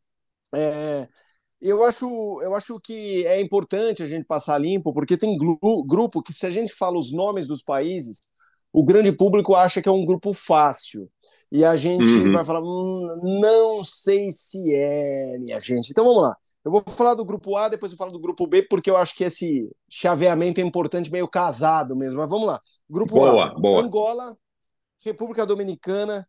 É, 0.53 1.07
eu 1.61 1.83
acho, 1.83 2.05
eu 2.41 2.55
acho 2.55 2.79
que 2.79 3.25
é 3.25 3.41
importante 3.41 4.03
a 4.03 4.07
gente 4.07 4.25
passar 4.25 4.57
limpo, 4.59 4.93
porque 4.93 5.17
tem 5.17 5.37
grupo 5.37 6.21
que, 6.21 6.33
se 6.33 6.45
a 6.45 6.51
gente 6.51 6.73
fala 6.73 6.97
os 6.97 7.11
nomes 7.11 7.47
dos 7.47 7.63
países, 7.63 8.19
o 8.71 8.83
grande 8.83 9.11
público 9.11 9.55
acha 9.55 9.81
que 9.81 9.89
é 9.89 9.91
um 9.91 10.05
grupo 10.05 10.33
fácil. 10.33 11.09
E 11.51 11.63
a 11.63 11.75
gente 11.75 12.09
uhum. 12.09 12.33
vai 12.33 12.43
falar, 12.43 12.61
hum, 12.61 13.39
não 13.41 13.83
sei 13.83 14.29
se 14.31 14.61
é, 14.73 15.37
minha 15.39 15.59
gente. 15.59 15.91
Então 15.91 16.03
vamos 16.03 16.23
lá. 16.23 16.35
Eu 16.67 16.71
vou 16.71 16.81
falar 16.81 17.13
do 17.13 17.23
grupo 17.23 17.55
A, 17.55 17.69
depois 17.69 17.93
eu 17.93 17.97
falo 17.97 18.11
do 18.11 18.19
grupo 18.19 18.45
B, 18.45 18.61
porque 18.61 18.89
eu 18.89 18.97
acho 18.97 19.15
que 19.15 19.23
esse 19.23 19.73
chaveamento 19.89 20.59
é 20.59 20.63
importante, 20.63 21.09
meio 21.09 21.27
casado 21.27 21.95
mesmo. 21.95 22.19
Mas 22.19 22.29
vamos 22.29 22.45
lá. 22.45 22.59
Grupo 22.89 23.15
boa, 23.15 23.45
A: 23.45 23.53
boa. 23.53 23.81
Angola, 23.81 24.37
República 24.99 25.45
Dominicana, 25.45 26.27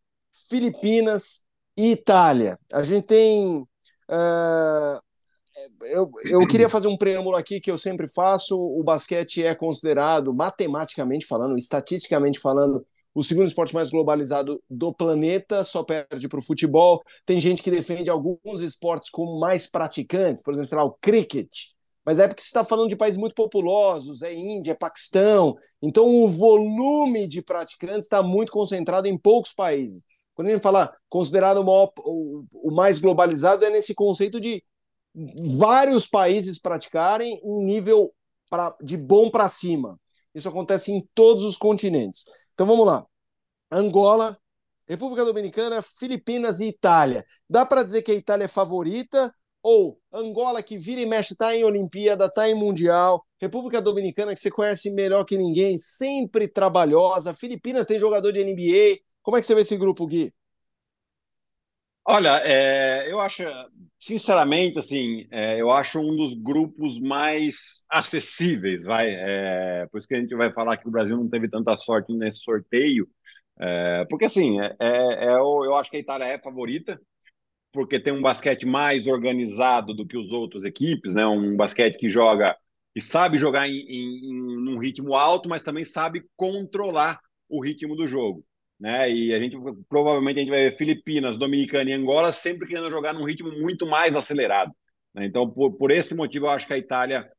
Filipinas 0.49 1.43
e 1.75 1.91
Itália. 1.91 2.57
A 2.71 2.83
gente 2.83 3.05
tem. 3.05 3.57
Uh, 3.57 4.99
eu, 5.81 6.09
eu 6.23 6.47
queria 6.47 6.69
fazer 6.69 6.87
um 6.87 6.97
preâmbulo 6.97 7.35
aqui 7.35 7.59
que 7.59 7.69
eu 7.69 7.77
sempre 7.77 8.07
faço. 8.07 8.57
O 8.57 8.81
basquete 8.81 9.43
é 9.43 9.53
considerado, 9.53 10.33
matematicamente 10.33 11.25
falando, 11.25 11.57
estatisticamente 11.57 12.39
falando, 12.39 12.85
o 13.19 13.23
segundo 13.23 13.47
esporte 13.47 13.73
mais 13.73 13.91
globalizado 13.91 14.63
do 14.69 14.93
planeta, 14.93 15.65
só 15.65 15.83
perde 15.83 16.29
para 16.29 16.39
o 16.39 16.41
futebol. 16.41 17.03
Tem 17.25 17.37
gente 17.37 17.61
que 17.61 17.69
defende 17.69 18.09
alguns 18.09 18.61
esportes 18.61 19.09
com 19.09 19.37
mais 19.37 19.67
praticantes, 19.67 20.41
por 20.41 20.53
exemplo, 20.53 20.67
sei 20.67 20.77
lá, 20.77 20.85
o 20.85 20.95
cricket. 21.01 21.49
Mas 22.05 22.17
é 22.17 22.27
porque 22.29 22.41
você 22.41 22.47
está 22.47 22.63
falando 22.63 22.87
de 22.87 22.95
países 22.95 23.19
muito 23.19 23.35
populosos, 23.35 24.21
é 24.21 24.33
Índia, 24.33 24.71
é 24.71 24.75
Paquistão. 24.75 25.57
Então 25.81 26.07
o 26.07 26.29
volume 26.29 27.27
de 27.27 27.41
praticantes 27.41 28.05
está 28.05 28.23
muito 28.23 28.53
concentrado 28.53 29.05
em 29.05 29.17
poucos 29.17 29.51
países. 29.51 30.05
Quando 30.33 30.47
a 30.47 30.51
gente 30.51 30.63
fala 30.63 30.95
considerado 31.09 31.57
o, 31.57 31.65
maior, 31.65 31.91
o, 31.99 32.45
o 32.53 32.71
mais 32.71 32.99
globalizado, 32.99 33.65
é 33.65 33.69
nesse 33.69 33.93
conceito 33.93 34.39
de 34.39 34.63
vários 35.57 36.07
países 36.07 36.57
praticarem 36.57 37.37
em 37.43 37.65
nível 37.65 38.13
pra, 38.49 38.73
de 38.81 38.95
bom 38.95 39.29
para 39.29 39.49
cima. 39.49 39.99
Isso 40.33 40.47
acontece 40.47 40.93
em 40.93 41.05
todos 41.13 41.43
os 41.43 41.57
continentes. 41.57 42.23
Então 42.53 42.67
vamos 42.67 42.85
lá. 42.85 43.05
Angola, 43.71 44.37
República 44.87 45.23
Dominicana, 45.25 45.81
Filipinas 45.81 46.59
e 46.59 46.67
Itália. 46.69 47.25
Dá 47.49 47.65
para 47.65 47.83
dizer 47.83 48.01
que 48.01 48.11
a 48.11 48.15
Itália 48.15 48.45
é 48.45 48.47
favorita 48.47 49.33
ou 49.61 49.99
Angola 50.11 50.63
que 50.63 50.77
vira 50.77 51.01
e 51.01 51.05
mexe 51.05 51.33
está 51.33 51.55
em 51.55 51.63
Olimpíada, 51.63 52.25
está 52.25 52.49
em 52.49 52.55
Mundial, 52.55 53.25
República 53.39 53.81
Dominicana 53.81 54.33
que 54.33 54.39
você 54.39 54.49
conhece 54.49 54.89
melhor 54.91 55.25
que 55.25 55.37
ninguém, 55.37 55.77
sempre 55.77 56.47
trabalhosa, 56.47 57.33
Filipinas 57.33 57.85
tem 57.85 57.99
jogador 57.99 58.31
de 58.31 58.39
NBA, 58.41 58.99
Como 59.21 59.37
é 59.37 59.41
que 59.41 59.45
você 59.45 59.55
vê 59.55 59.61
esse 59.61 59.77
grupo, 59.77 60.05
Gui? 60.07 60.33
Olha, 62.05 62.41
é, 62.43 63.11
eu 63.11 63.19
acho, 63.19 63.43
sinceramente, 63.99 64.79
assim, 64.79 65.27
é, 65.31 65.61
eu 65.61 65.71
acho 65.71 65.99
um 65.99 66.15
dos 66.15 66.33
grupos 66.33 66.99
mais 66.99 67.85
acessíveis, 67.89 68.83
vai. 68.83 69.09
É, 69.13 69.85
por 69.91 69.99
isso 69.99 70.07
que 70.07 70.15
a 70.15 70.19
gente 70.19 70.35
vai 70.35 70.51
falar 70.51 70.77
que 70.77 70.87
o 70.87 70.91
Brasil 70.91 71.15
não 71.15 71.29
teve 71.29 71.47
tanta 71.47 71.77
sorte 71.77 72.11
nesse 72.13 72.39
sorteio, 72.39 73.07
é, 73.59 74.05
porque 74.09 74.25
assim, 74.25 74.59
é, 74.61 74.75
é, 74.79 75.25
é 75.25 75.33
eu 75.35 75.75
acho 75.75 75.89
que 75.91 75.97
a 75.97 75.99
Itália 75.99 76.25
é 76.25 76.39
favorita, 76.39 76.99
porque 77.71 77.99
tem 77.99 78.13
um 78.13 78.21
basquete 78.21 78.65
mais 78.65 79.07
organizado 79.07 79.93
do 79.93 80.07
que 80.07 80.17
os 80.17 80.31
outros 80.31 80.65
equipes, 80.65 81.13
né? 81.13 81.25
Um 81.25 81.55
basquete 81.55 81.97
que 81.97 82.09
joga 82.09 82.57
e 82.95 83.01
sabe 83.01 83.37
jogar 83.37 83.67
em, 83.69 83.73
em, 83.73 84.31
em 84.31 84.69
um 84.69 84.79
ritmo 84.79 85.13
alto, 85.15 85.47
mas 85.47 85.63
também 85.63 85.83
sabe 85.85 86.25
controlar 86.35 87.19
o 87.47 87.63
ritmo 87.63 87.95
do 87.95 88.07
jogo 88.07 88.43
né? 88.79 89.11
E 89.11 89.33
a 89.33 89.39
gente 89.39 89.57
provavelmente 89.89 90.37
a 90.37 90.39
gente 90.39 90.49
vai 90.49 90.69
ver 90.69 90.77
Filipinas, 90.77 91.35
Dominicana 91.37 91.89
e 91.89 91.93
Angola 91.93 92.31
sempre 92.31 92.67
querendo 92.67 92.89
jogar 92.89 93.13
num 93.13 93.25
ritmo 93.25 93.51
muito 93.51 93.85
mais 93.85 94.15
acelerado. 94.15 94.71
Né? 95.13 95.25
Então, 95.25 95.49
por, 95.49 95.73
por 95.73 95.91
esse 95.91 96.15
motivo, 96.15 96.45
eu 96.45 96.49
acho 96.49 96.65
que 96.65 96.73
a 96.73 96.77
Itália 96.77 97.29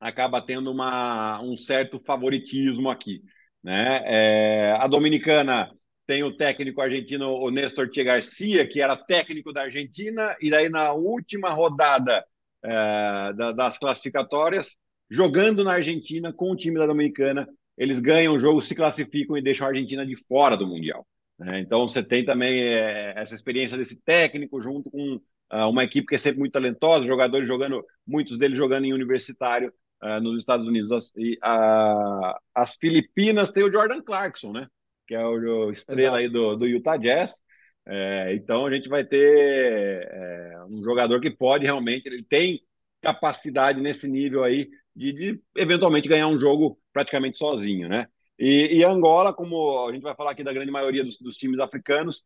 acaba 0.00 0.42
tendo 0.44 0.70
uma, 0.70 1.40
um 1.42 1.56
certo 1.56 2.00
favoritismo 2.00 2.90
aqui. 2.90 3.22
Né? 3.62 4.02
É, 4.04 4.76
a 4.78 4.86
Dominicana 4.86 5.70
tem 6.06 6.24
o 6.24 6.36
técnico 6.36 6.80
argentino, 6.80 7.30
o 7.34 7.50
Néstor 7.50 7.88
Che 7.92 8.02
Garcia, 8.02 8.66
que 8.66 8.80
era 8.80 8.96
técnico 8.96 9.52
da 9.52 9.62
Argentina, 9.62 10.36
e 10.40 10.50
daí 10.50 10.68
na 10.68 10.92
última 10.92 11.50
rodada 11.50 12.24
é, 12.64 13.32
da, 13.34 13.52
das 13.52 13.78
classificatórias, 13.78 14.76
jogando 15.08 15.62
na 15.62 15.74
Argentina 15.74 16.32
com 16.32 16.50
o 16.50 16.56
time 16.56 16.78
da 16.78 16.86
Dominicana, 16.86 17.48
eles 17.76 18.00
ganham 18.00 18.34
o 18.34 18.38
jogo, 18.38 18.60
se 18.60 18.74
classificam 18.74 19.36
e 19.36 19.42
deixam 19.42 19.66
a 19.66 19.70
Argentina 19.70 20.04
de 20.04 20.16
fora 20.26 20.56
do 20.56 20.66
Mundial. 20.66 21.06
Né? 21.38 21.60
Então 21.60 21.88
você 21.88 22.02
tem 22.02 22.24
também 22.24 22.60
é, 22.60 23.14
essa 23.16 23.34
experiência 23.34 23.76
desse 23.76 23.96
técnico 23.96 24.60
junto 24.60 24.90
com 24.90 25.14
uh, 25.14 25.68
uma 25.68 25.84
equipe 25.84 26.06
que 26.06 26.14
é 26.14 26.18
sempre 26.18 26.38
muito 26.38 26.52
talentosa, 26.52 27.06
jogadores 27.06 27.48
jogando, 27.48 27.84
muitos 28.06 28.38
deles 28.38 28.58
jogando 28.58 28.84
em 28.84 28.92
universitário 28.92 29.72
uh, 30.02 30.20
nos 30.20 30.38
Estados 30.38 30.66
Unidos. 30.66 31.12
E 31.16 31.34
uh, 31.38 32.34
as 32.54 32.74
Filipinas 32.76 33.50
tem 33.50 33.64
o 33.64 33.72
Jordan 33.72 34.02
Clarkson, 34.02 34.52
né? 34.52 34.66
Que 35.06 35.14
é 35.14 35.24
o, 35.24 35.66
o 35.66 35.70
estrela 35.72 36.20
Exato. 36.20 36.24
aí 36.24 36.28
do, 36.28 36.56
do 36.56 36.66
Utah 36.66 36.96
Jazz. 36.96 37.40
É, 37.86 38.34
então 38.34 38.66
a 38.66 38.72
gente 38.72 38.88
vai 38.88 39.04
ter 39.04 40.06
é, 40.08 40.64
um 40.68 40.82
jogador 40.82 41.20
que 41.20 41.30
pode 41.30 41.64
realmente, 41.64 42.06
ele 42.06 42.22
tem 42.22 42.60
capacidade 43.00 43.80
nesse 43.80 44.06
nível 44.06 44.44
aí 44.44 44.68
de, 44.94 45.12
de 45.12 45.42
eventualmente 45.56 46.08
ganhar 46.08 46.28
um 46.28 46.38
jogo 46.38 46.78
praticamente 46.92 47.38
sozinho, 47.38 47.88
né? 47.88 48.06
E, 48.38 48.78
e, 48.78 48.84
Angola, 48.84 49.34
como 49.34 49.88
a 49.88 49.92
gente 49.92 50.02
vai 50.02 50.14
falar 50.14 50.32
aqui 50.32 50.44
da 50.44 50.52
grande 50.52 50.70
maioria 50.70 51.04
dos, 51.04 51.18
dos 51.18 51.36
times 51.36 51.58
africanos, 51.58 52.22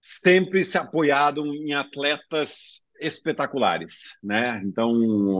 sempre 0.00 0.64
se 0.64 0.76
apoiado 0.78 1.44
em 1.46 1.72
atletas 1.72 2.84
espetaculares, 3.00 4.16
né? 4.22 4.60
Então, 4.64 4.92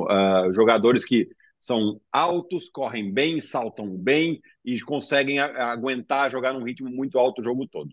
uh, 0.05 0.53
jogadores 0.53 1.05
que 1.05 1.29
são 1.65 1.99
altos, 2.13 2.69
correm 2.69 3.11
bem, 3.11 3.41
saltam 3.41 3.89
bem 3.89 4.39
e 4.63 4.79
conseguem 4.83 5.39
aguentar 5.39 6.31
jogar 6.31 6.53
num 6.53 6.63
ritmo 6.63 6.91
muito 6.91 7.19
alto 7.19 7.41
o 7.41 7.45
jogo 7.45 7.67
todo. 7.67 7.91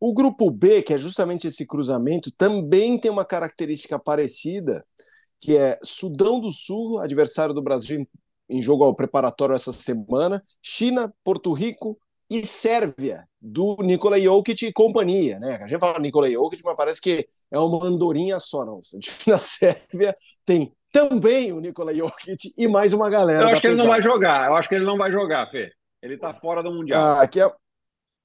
O 0.00 0.12
grupo 0.12 0.50
B, 0.50 0.82
que 0.82 0.92
é 0.92 0.98
justamente 0.98 1.46
esse 1.46 1.64
cruzamento, 1.64 2.32
também 2.32 2.98
tem 2.98 3.08
uma 3.08 3.24
característica 3.24 4.00
parecida, 4.00 4.84
que 5.40 5.56
é 5.56 5.78
Sudão 5.84 6.40
do 6.40 6.50
Sul, 6.50 6.98
adversário 6.98 7.54
do 7.54 7.62
Brasil 7.62 8.04
em 8.48 8.60
jogo 8.60 8.82
ao 8.82 8.96
preparatório 8.96 9.54
essa 9.54 9.72
semana, 9.72 10.42
China, 10.60 11.08
Porto 11.22 11.52
Rico 11.52 11.96
e 12.28 12.44
Sérvia, 12.44 13.28
do 13.40 13.76
Nikola 13.80 14.20
Jokic 14.20 14.66
e 14.66 14.72
companhia. 14.72 15.38
Né? 15.38 15.54
A 15.62 15.68
gente 15.68 15.78
fala 15.78 16.00
Nikola 16.00 16.28
Jokic, 16.28 16.64
mas 16.64 16.76
parece 16.76 17.00
que 17.00 17.28
é 17.48 17.58
uma 17.60 17.86
andorinha 17.86 18.40
só. 18.40 18.64
Não. 18.64 18.80
Na 19.28 19.38
Sérvia 19.38 20.16
tem 20.44 20.72
também 20.94 21.52
o 21.52 21.58
Nikola 21.58 21.92
Jokic 21.92 22.54
e 22.56 22.68
mais 22.68 22.92
uma 22.92 23.10
galera. 23.10 23.42
Eu 23.42 23.48
acho 23.48 23.60
que 23.60 23.66
ele 23.66 23.74
não 23.74 23.88
vai 23.88 24.00
jogar. 24.00 24.46
Eu 24.48 24.54
acho 24.54 24.68
que 24.68 24.76
ele 24.76 24.84
não 24.84 24.96
vai 24.96 25.10
jogar, 25.10 25.50
Fê. 25.50 25.72
Ele 26.00 26.16
tá 26.16 26.32
fora 26.32 26.62
do 26.62 26.70
Mundial. 26.70 27.16
Ah, 27.16 27.26
que 27.26 27.40
é, 27.40 27.50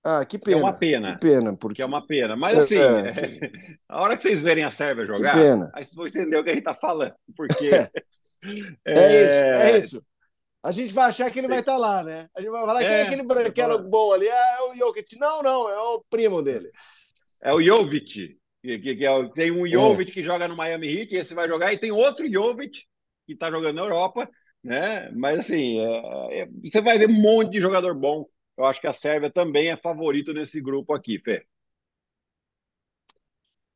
ah, 0.03 0.23
que 0.23 0.37
pena. 0.37 0.57
É 0.57 0.59
uma 0.61 0.73
pena. 0.73 1.13
Que 1.13 1.19
pena. 1.19 1.57
Porque... 1.57 1.77
Que 1.77 1.81
é 1.81 1.85
uma 1.85 2.05
pena. 2.05 2.35
Mas 2.35 2.59
assim, 2.59 2.77
é, 2.77 3.09
é... 3.09 3.51
a 3.89 4.01
hora 4.01 4.15
que 4.15 4.21
vocês 4.21 4.39
verem 4.39 4.63
a 4.63 4.69
Sérvia 4.69 5.03
jogar, 5.03 5.35
aí 5.73 5.83
vocês 5.83 5.95
vão 5.95 6.05
entender 6.05 6.37
o 6.37 6.43
que 6.43 6.51
a 6.51 6.53
gente 6.53 6.63
tá 6.63 6.75
falando. 6.75 7.15
Porque. 7.35 7.69
é, 7.73 7.89
é 8.85 9.23
isso, 9.25 9.43
é 9.43 9.79
isso. 9.79 10.03
A 10.61 10.71
gente 10.71 10.93
vai 10.93 11.05
achar 11.05 11.31
que 11.31 11.39
ele 11.39 11.47
vai 11.47 11.61
estar 11.61 11.71
tá 11.71 11.77
lá, 11.77 12.03
né? 12.03 12.27
A 12.37 12.41
gente 12.41 12.51
vai 12.51 12.65
falar, 12.65 12.79
quem 12.81 12.89
é, 12.89 12.99
é 12.99 13.01
aquele 13.03 13.23
branquelo 13.23 13.79
bom 13.79 14.13
ali? 14.13 14.29
Ah, 14.29 14.57
é 14.59 14.61
o 14.61 14.75
Jokic. 14.75 15.17
Não, 15.17 15.41
não, 15.41 15.69
é 15.69 15.79
o 15.79 16.03
primo 16.07 16.43
dele. 16.43 16.69
É 17.41 17.51
o 17.51 17.61
Jovic. 17.61 18.38
Que, 18.61 18.77
que, 18.79 18.95
que 18.95 19.05
é, 19.05 19.29
tem 19.29 19.51
um 19.51 19.65
Jovic 19.65 20.11
é. 20.11 20.13
que 20.13 20.23
joga 20.23 20.47
no 20.47 20.55
Miami 20.55 20.87
Heat, 20.87 21.15
esse 21.15 21.33
vai 21.33 21.47
jogar, 21.47 21.73
e 21.73 21.77
tem 21.77 21.91
outro 21.91 22.29
Jovic 22.31 22.83
que 23.25 23.33
está 23.33 23.49
jogando 23.49 23.75
na 23.75 23.83
Europa, 23.83 24.29
né? 24.63 25.09
Mas 25.11 25.39
assim, 25.39 25.79
é, 25.79 26.41
é, 26.41 26.47
você 26.63 26.81
vai 26.81 26.97
ver 26.97 27.09
um 27.09 27.21
monte 27.21 27.51
de 27.51 27.61
jogador 27.61 27.93
bom. 27.93 28.25
Eu 28.57 28.65
acho 28.65 28.81
que 28.81 28.87
a 28.87 28.93
Sérvia 28.93 29.31
também 29.31 29.69
é 29.69 29.77
favorito 29.77 30.33
nesse 30.33 30.59
grupo 30.59 30.93
aqui, 30.93 31.19
Fê. 31.19 31.45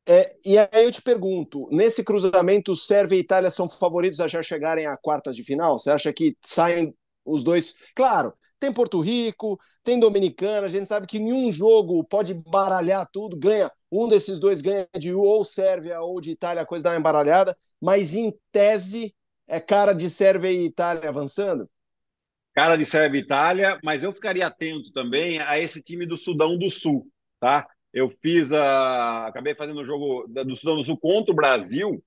É, 0.06 0.34
e 0.44 0.58
aí 0.58 0.84
eu 0.84 0.92
te 0.92 1.00
pergunto, 1.00 1.66
nesse 1.72 2.04
cruzamento, 2.04 2.76
Sérvia 2.76 3.16
e 3.16 3.20
Itália 3.20 3.50
são 3.50 3.66
favoritos 3.66 4.20
a 4.20 4.28
já 4.28 4.42
chegarem 4.42 4.86
a 4.86 4.98
quartas 4.98 5.34
de 5.34 5.42
final? 5.42 5.78
Você 5.78 5.90
acha 5.90 6.12
que 6.12 6.36
saem 6.42 6.94
os 7.24 7.42
dois? 7.42 7.74
Claro, 7.94 8.34
tem 8.60 8.72
Porto 8.72 9.00
Rico, 9.00 9.58
tem 9.82 9.98
Dominicana, 9.98 10.66
a 10.66 10.68
gente 10.68 10.86
sabe 10.86 11.06
que 11.06 11.16
em 11.16 11.32
um 11.32 11.50
jogo 11.50 12.04
pode 12.04 12.34
baralhar 12.34 13.08
tudo, 13.10 13.38
ganha, 13.38 13.70
um 13.94 14.08
desses 14.08 14.40
dois 14.40 14.60
ganha 14.60 14.88
de 14.98 15.12
ou 15.12 15.44
Sérvia 15.44 16.00
ou 16.00 16.20
de 16.20 16.32
Itália, 16.32 16.66
coisa 16.66 16.84
dá 16.84 16.90
uma 16.90 16.98
embaralhada, 16.98 17.56
mas 17.80 18.14
em 18.14 18.34
tese 18.50 19.14
é 19.46 19.60
cara 19.60 19.92
de 19.92 20.10
Sérvia 20.10 20.50
e 20.50 20.64
Itália 20.66 21.08
avançando? 21.08 21.64
Cara 22.54 22.76
de 22.76 22.84
Sérvia 22.84 23.20
e 23.20 23.22
Itália, 23.22 23.78
mas 23.82 24.02
eu 24.02 24.12
ficaria 24.12 24.46
atento 24.46 24.92
também 24.92 25.40
a 25.40 25.58
esse 25.58 25.82
time 25.82 26.06
do 26.06 26.16
Sudão 26.16 26.56
do 26.56 26.70
Sul, 26.70 27.06
tá? 27.40 27.66
eu 27.94 28.10
fiz 28.20 28.52
a. 28.52 29.28
Acabei 29.28 29.54
fazendo 29.54 29.80
o 29.80 29.84
jogo 29.84 30.26
do 30.26 30.56
Sudão 30.56 30.76
do 30.76 30.82
Sul 30.82 30.98
contra 30.98 31.32
o 31.32 31.36
Brasil 31.36 32.04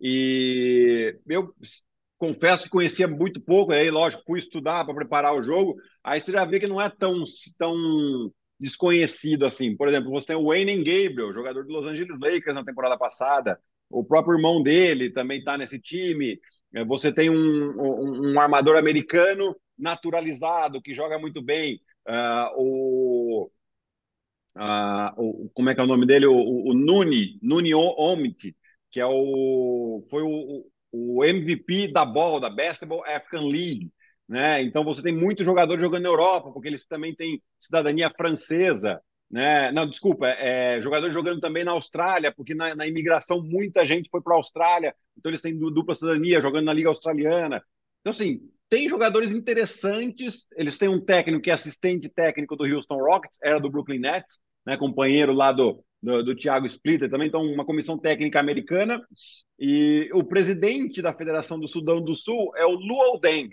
e 0.00 1.14
eu 1.28 1.52
confesso 2.16 2.64
que 2.64 2.70
conhecia 2.70 3.06
muito 3.06 3.40
pouco, 3.40 3.72
aí, 3.72 3.90
lógico, 3.90 4.24
fui 4.26 4.40
estudar 4.40 4.84
para 4.84 4.94
preparar 4.94 5.34
o 5.34 5.42
jogo. 5.42 5.76
Aí 6.02 6.20
você 6.20 6.32
já 6.32 6.44
vê 6.46 6.58
que 6.58 6.66
não 6.66 6.80
é 6.80 6.88
tão, 6.88 7.22
tão 7.58 8.32
desconhecido 8.58 9.46
assim. 9.46 9.76
Por 9.76 9.88
exemplo, 9.88 10.10
você 10.10 10.28
tem 10.28 10.36
o 10.36 10.48
Wayne 10.48 10.76
Gabriel, 10.78 11.32
jogador 11.32 11.64
do 11.64 11.72
Los 11.72 11.86
Angeles 11.86 12.18
Lakers 12.20 12.54
na 12.54 12.64
temporada 12.64 12.96
passada. 12.96 13.60
O 13.90 14.04
próprio 14.04 14.36
irmão 14.36 14.62
dele 14.62 15.10
também 15.10 15.38
está 15.38 15.56
nesse 15.56 15.78
time. 15.78 16.40
É, 16.74 16.84
você 16.84 17.12
tem 17.12 17.30
um, 17.30 17.34
um, 17.36 18.32
um, 18.32 18.40
armador 18.40 18.76
americano 18.76 19.56
naturalizado 19.78 20.82
que 20.82 20.94
joga 20.94 21.18
muito 21.18 21.40
bem. 21.40 21.80
Uh, 22.06 22.52
o 22.56 23.50
o, 25.16 25.50
como 25.54 25.70
é 25.70 25.74
que 25.74 25.80
é 25.80 25.84
o 25.84 25.86
nome 25.86 26.06
dele? 26.06 26.26
O, 26.26 26.34
o, 26.34 26.70
o 26.70 26.74
Nuni, 26.74 27.38
Nuni 27.42 27.74
Omit, 27.74 28.56
que 28.90 29.00
é 29.00 29.06
o, 29.06 30.04
foi 30.10 30.22
o, 30.22 30.66
o 30.92 31.24
MVP 31.24 31.88
da 31.88 32.04
bola, 32.04 32.40
da 32.40 32.50
Basketball 32.50 33.04
African 33.04 33.46
League. 33.46 33.92
Né? 34.28 34.62
Então 34.62 34.84
você 34.84 35.02
tem 35.02 35.14
muitos 35.14 35.44
jogadores 35.44 35.82
jogando 35.82 36.02
na 36.02 36.08
Europa, 36.10 36.52
porque 36.52 36.68
eles 36.68 36.84
também 36.84 37.14
têm 37.14 37.42
cidadania 37.58 38.10
francesa. 38.10 39.00
Né? 39.30 39.72
Não, 39.72 39.88
desculpa, 39.88 40.26
é, 40.28 40.80
jogadores 40.82 41.14
jogando 41.14 41.40
também 41.40 41.64
na 41.64 41.72
Austrália, 41.72 42.32
porque 42.32 42.54
na, 42.54 42.74
na 42.74 42.86
imigração 42.86 43.42
muita 43.42 43.86
gente 43.86 44.08
foi 44.10 44.20
para 44.20 44.34
a 44.34 44.38
Austrália, 44.38 44.94
então 45.16 45.30
eles 45.30 45.40
têm 45.40 45.56
dupla 45.56 45.94
cidadania, 45.94 46.40
jogando 46.40 46.66
na 46.66 46.72
Liga 46.72 46.88
Australiana. 46.88 47.62
Então, 48.00 48.10
assim, 48.10 48.40
tem 48.70 48.88
jogadores 48.88 49.32
interessantes, 49.32 50.46
eles 50.56 50.76
têm 50.76 50.88
um 50.88 51.00
técnico 51.00 51.42
que 51.42 51.50
é 51.50 51.54
assistente 51.54 52.08
técnico 52.08 52.54
do 52.54 52.64
Houston 52.64 52.98
Rockets, 52.98 53.38
era 53.42 53.58
do 53.58 53.70
Brooklyn 53.70 53.98
Nets, 53.98 54.38
né, 54.66 54.76
companheiro 54.76 55.32
lá 55.32 55.52
do, 55.52 55.82
do, 56.02 56.22
do 56.22 56.36
Thiago 56.36 56.66
Splitter 56.66 57.10
também, 57.10 57.28
então 57.28 57.42
uma 57.42 57.64
comissão 57.64 57.98
técnica 57.98 58.38
americana. 58.40 59.02
E 59.58 60.08
o 60.12 60.22
presidente 60.22 61.02
da 61.02 61.12
Federação 61.12 61.58
do 61.58 61.66
Sudão 61.66 62.02
do 62.02 62.14
Sul 62.14 62.52
é 62.56 62.64
o 62.64 62.72
Luol 62.72 63.18
Deng, 63.18 63.50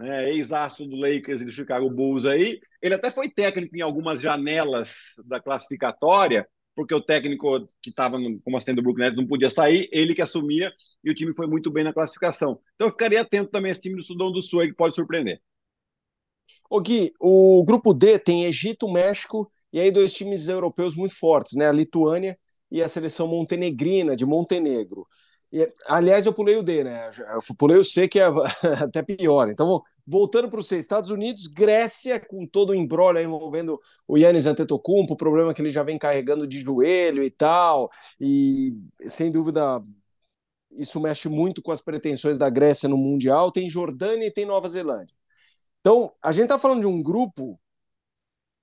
né, 0.00 0.30
ex-astro 0.30 0.86
do 0.86 0.96
Lakers 0.96 1.42
e 1.42 1.44
do 1.44 1.52
Chicago 1.52 1.90
Bulls 1.90 2.24
aí. 2.24 2.58
Ele 2.80 2.94
até 2.94 3.10
foi 3.10 3.28
técnico 3.28 3.76
em 3.76 3.82
algumas 3.82 4.20
janelas 4.20 4.94
da 5.26 5.38
classificatória, 5.38 6.48
porque 6.74 6.94
o 6.94 7.02
técnico 7.02 7.66
que 7.82 7.90
estava 7.90 8.16
como 8.42 8.56
assistente 8.56 8.76
do 8.76 8.82
Brooklyn 8.82 9.04
Nets 9.04 9.16
não 9.16 9.26
podia 9.26 9.50
sair, 9.50 9.88
ele 9.92 10.14
que 10.14 10.22
assumia, 10.22 10.72
e 11.04 11.10
o 11.10 11.14
time 11.14 11.34
foi 11.34 11.46
muito 11.46 11.70
bem 11.70 11.84
na 11.84 11.92
classificação. 11.92 12.58
Então 12.74 12.86
eu 12.86 12.92
ficaria 12.92 13.20
atento 13.20 13.50
também 13.50 13.70
a 13.70 13.72
esse 13.72 13.82
time 13.82 13.96
do 13.96 14.02
Sudão 14.02 14.32
do 14.32 14.42
Sul 14.42 14.60
aí, 14.60 14.68
que 14.68 14.74
pode 14.74 14.94
surpreender. 14.94 15.40
O 16.70 16.80
Gui, 16.80 17.12
o 17.20 17.62
grupo 17.64 17.92
D 17.92 18.18
tem 18.18 18.44
Egito, 18.46 18.90
México 18.90 19.52
e 19.72 19.78
aí 19.78 19.90
dois 19.90 20.12
times 20.14 20.48
europeus 20.48 20.96
muito 20.96 21.14
fortes, 21.14 21.56
né? 21.56 21.68
A 21.68 21.72
Lituânia 21.72 22.38
e 22.70 22.82
a 22.82 22.88
seleção 22.88 23.26
montenegrina 23.26 24.16
de 24.16 24.24
Montenegro. 24.24 25.06
E, 25.52 25.72
aliás, 25.86 26.26
eu 26.26 26.32
pulei 26.32 26.56
o 26.56 26.62
D, 26.62 26.84
né? 26.84 27.10
Eu 27.18 27.40
pulei 27.56 27.76
o 27.78 27.84
C, 27.84 28.06
que 28.06 28.20
é 28.20 28.24
até 28.84 29.02
pior. 29.02 29.50
Então 29.50 29.82
voltando 30.10 30.48
para 30.50 30.58
os 30.58 30.70
Estados 30.72 31.10
Unidos, 31.10 31.46
Grécia, 31.46 32.18
com 32.18 32.44
todo 32.44 32.70
o 32.70 32.74
embrolho 32.74 33.20
envolvendo 33.20 33.80
o 34.08 34.18
Yannis 34.18 34.44
Antetokounmpo, 34.46 35.14
o 35.14 35.16
problema 35.16 35.54
que 35.54 35.62
ele 35.62 35.70
já 35.70 35.84
vem 35.84 35.98
carregando 35.98 36.48
de 36.48 36.58
joelho 36.58 37.22
e 37.22 37.30
tal, 37.30 37.88
e 38.20 38.74
sem 39.02 39.30
dúvida 39.30 39.80
isso 40.72 41.00
mexe 41.00 41.28
muito 41.28 41.62
com 41.62 41.70
as 41.70 41.80
pretensões 41.80 42.38
da 42.38 42.50
Grécia 42.50 42.88
no 42.88 42.96
Mundial. 42.96 43.52
Tem 43.52 43.68
Jordânia 43.68 44.26
e 44.26 44.32
tem 44.32 44.44
Nova 44.44 44.68
Zelândia. 44.68 45.14
Então, 45.80 46.12
a 46.22 46.32
gente 46.32 46.44
está 46.44 46.58
falando 46.58 46.80
de 46.80 46.86
um 46.86 47.02
grupo 47.02 47.60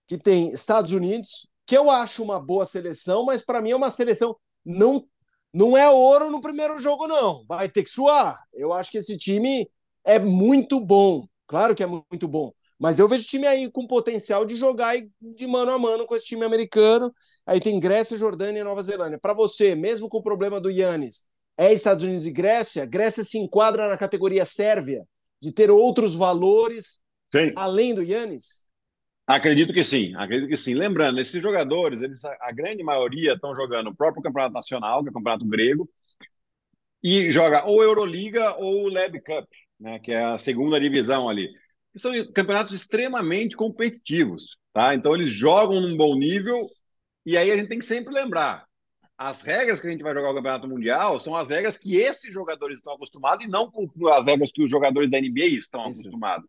que 0.08 0.17
tem 0.17 0.50
Estados 0.53 0.91
Unidos, 0.91 1.50
que 1.65 1.77
eu 1.77 1.89
acho 1.89 2.24
uma 2.24 2.39
boa 2.39 2.65
seleção, 2.65 3.25
mas 3.25 3.44
para 3.44 3.62
mim 3.62 3.72
é 3.72 3.75
uma 3.75 3.89
seleção 3.89 4.36
não 4.65 5.06
não 5.54 5.77
é 5.77 5.89
ouro 5.89 6.30
no 6.30 6.42
primeiro 6.42 6.80
jogo 6.80 7.08
não, 7.08 7.46
vai 7.48 7.70
ter 7.70 7.84
que 7.84 7.89
suar. 7.89 8.38
Eu 8.54 8.74
acho 8.74 8.92
que 8.92 8.98
esse 8.98 9.18
time 9.18 9.70
é 10.06 10.20
muito 10.20 10.80
bom, 10.80 11.27
claro 11.48 11.75
que 11.75 11.84
é 11.84 11.88
muito 11.88 12.27
bom, 12.27 12.51
mas 12.80 13.00
eu 13.00 13.08
vejo 13.08 13.24
o 13.24 13.27
time 13.27 13.48
aí 13.48 13.72
com 13.72 13.88
potencial 13.88 14.46
de 14.46 14.56
jogar 14.56 14.96
de 15.20 15.48
mano 15.48 15.72
a 15.72 15.80
mano 15.80 16.06
com 16.06 16.16
esse 16.16 16.25
time 16.25 16.46
americano. 16.46 17.13
Aí 17.46 17.60
tem 17.60 17.80
Grécia, 17.80 18.18
Jordânia 18.18 18.60
e 18.60 18.63
Nova 18.63 18.84
Zelândia. 18.84 19.20
Para 19.20 19.34
você, 19.34 19.74
mesmo 19.74 20.08
com 20.08 20.18
o 20.18 20.24
problema 20.24 20.60
do 20.62 20.70
Yannis, 20.70 21.25
é 21.58 21.74
Estados 21.74 22.04
Unidos 22.04 22.27
e 22.27 22.32
Grécia? 22.32 22.86
Grécia 22.86 23.24
se 23.24 23.39
enquadra 23.39 23.89
na 23.89 23.98
categoria 23.98 24.46
Sérvia, 24.46 25.08
de 25.42 25.51
ter 25.51 25.72
outros 25.72 26.13
valores 26.13 27.01
sim. 27.32 27.51
além 27.56 27.96
do 27.96 28.04
Yannis? 28.04 28.63
Acredito 29.27 29.74
que 29.74 29.84
sim, 29.84 30.15
acredito 30.15 30.48
que 30.48 30.55
sim. 30.55 30.74
Lembrando, 30.74 31.19
esses 31.19 31.41
jogadores, 31.43 32.01
eles, 32.01 32.24
a 32.24 32.51
grande 32.53 32.81
maioria 32.81 33.34
estão 33.34 33.53
jogando 33.53 33.89
o 33.89 33.96
próprio 33.96 34.24
Campeonato 34.24 34.53
Nacional, 34.53 35.03
que 35.03 35.10
é 35.10 35.12
o 35.12 35.13
Campeonato 35.13 35.46
Grego, 35.46 35.89
e 37.03 37.29
joga 37.29 37.65
ou 37.65 37.84
Euroliga 37.84 38.55
ou 38.55 38.89
Lab 38.89 39.19
Cup, 39.19 39.46
né, 39.77 40.00
que 40.00 40.13
é 40.13 40.24
a 40.24 40.39
segunda 40.39 40.79
divisão 40.79 41.27
ali. 41.27 41.50
são 41.96 42.12
campeonatos 42.34 42.74
extremamente 42.74 43.55
competitivos, 43.55 44.57
tá? 44.72 44.96
Então 44.96 45.13
eles 45.13 45.29
jogam 45.29 45.81
num 45.81 45.98
bom 45.98 46.15
nível 46.15 46.65
e 47.25 47.36
aí 47.36 47.51
a 47.51 47.57
gente 47.57 47.67
tem 47.67 47.79
que 47.79 47.86
sempre 47.86 48.13
lembrar, 48.13 48.65
as 49.17 49.41
regras 49.41 49.79
que 49.79 49.88
a 49.88 49.91
gente 49.91 50.03
vai 50.03 50.13
jogar 50.13 50.31
o 50.31 50.36
Campeonato 50.36 50.67
Mundial 50.69 51.19
são 51.19 51.36
as 51.36 51.50
regras 51.50 51.75
que 51.75 51.98
esses 51.98 52.34
jogadores 52.34 52.77
estão 52.77 52.93
acostumados 52.93 53.46
e 53.46 53.50
não 53.50 53.69
as 54.13 54.25
regras 54.25 54.51
que 54.53 54.63
os 54.63 54.69
jogadores 54.69 55.12
da 55.12 55.19
NBA 55.19 55.48
estão 55.48 55.81
acostumados. 55.81 56.48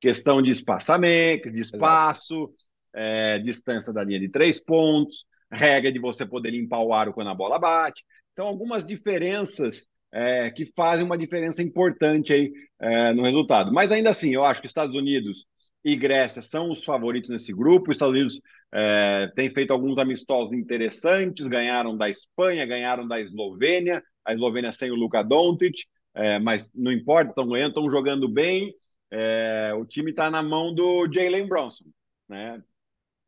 Questão 0.00 0.42
de 0.42 0.50
espaçamento, 0.50 1.50
de 1.50 1.60
espaço, 1.60 2.52
é, 2.94 3.38
distância 3.38 3.92
da 3.92 4.04
linha 4.04 4.20
de 4.20 4.28
três 4.28 4.60
pontos, 4.60 5.24
regra 5.50 5.92
de 5.92 5.98
você 5.98 6.26
poder 6.26 6.50
limpar 6.50 6.80
o 6.80 6.92
aro 6.92 7.12
quando 7.12 7.30
a 7.30 7.34
bola 7.34 7.58
bate. 7.58 8.02
Então, 8.32 8.46
algumas 8.46 8.84
diferenças 8.84 9.86
é, 10.12 10.50
que 10.50 10.66
fazem 10.74 11.04
uma 11.04 11.18
diferença 11.18 11.62
importante 11.62 12.32
aí 12.32 12.52
é, 12.80 13.12
no 13.12 13.22
resultado. 13.22 13.72
Mas 13.72 13.90
ainda 13.90 14.10
assim, 14.10 14.34
eu 14.34 14.44
acho 14.44 14.60
que 14.60 14.66
Estados 14.66 14.94
Unidos 14.94 15.46
e 15.84 15.94
Grécia 15.94 16.42
são 16.42 16.70
os 16.70 16.84
favoritos 16.84 17.30
nesse 17.30 17.52
grupo. 17.52 17.90
Os 17.90 17.96
Estados 17.96 18.14
Unidos 18.14 18.40
é, 18.72 19.30
tem 19.34 19.52
feito 19.52 19.72
alguns 19.72 19.96
amistosos 19.98 20.52
interessantes, 20.52 21.46
ganharam 21.46 21.96
da 21.96 22.10
Espanha, 22.10 22.66
ganharam 22.66 23.06
da 23.06 23.20
Eslovênia, 23.20 24.02
a 24.24 24.34
Eslovênia 24.34 24.72
sem 24.72 24.90
o 24.90 24.96
Luka 24.96 25.22
Doncic, 25.22 25.84
é, 26.14 26.38
mas 26.38 26.70
não 26.74 26.90
importa, 26.90 27.30
estão 27.30 27.46
ganhando, 27.48 27.68
estão 27.68 27.88
jogando 27.88 28.28
bem. 28.28 28.74
É, 29.10 29.72
o 29.76 29.84
time 29.84 30.10
está 30.10 30.30
na 30.30 30.42
mão 30.42 30.74
do 30.74 31.10
Jalen 31.12 31.46
Bronson, 31.46 31.84
né? 32.28 32.62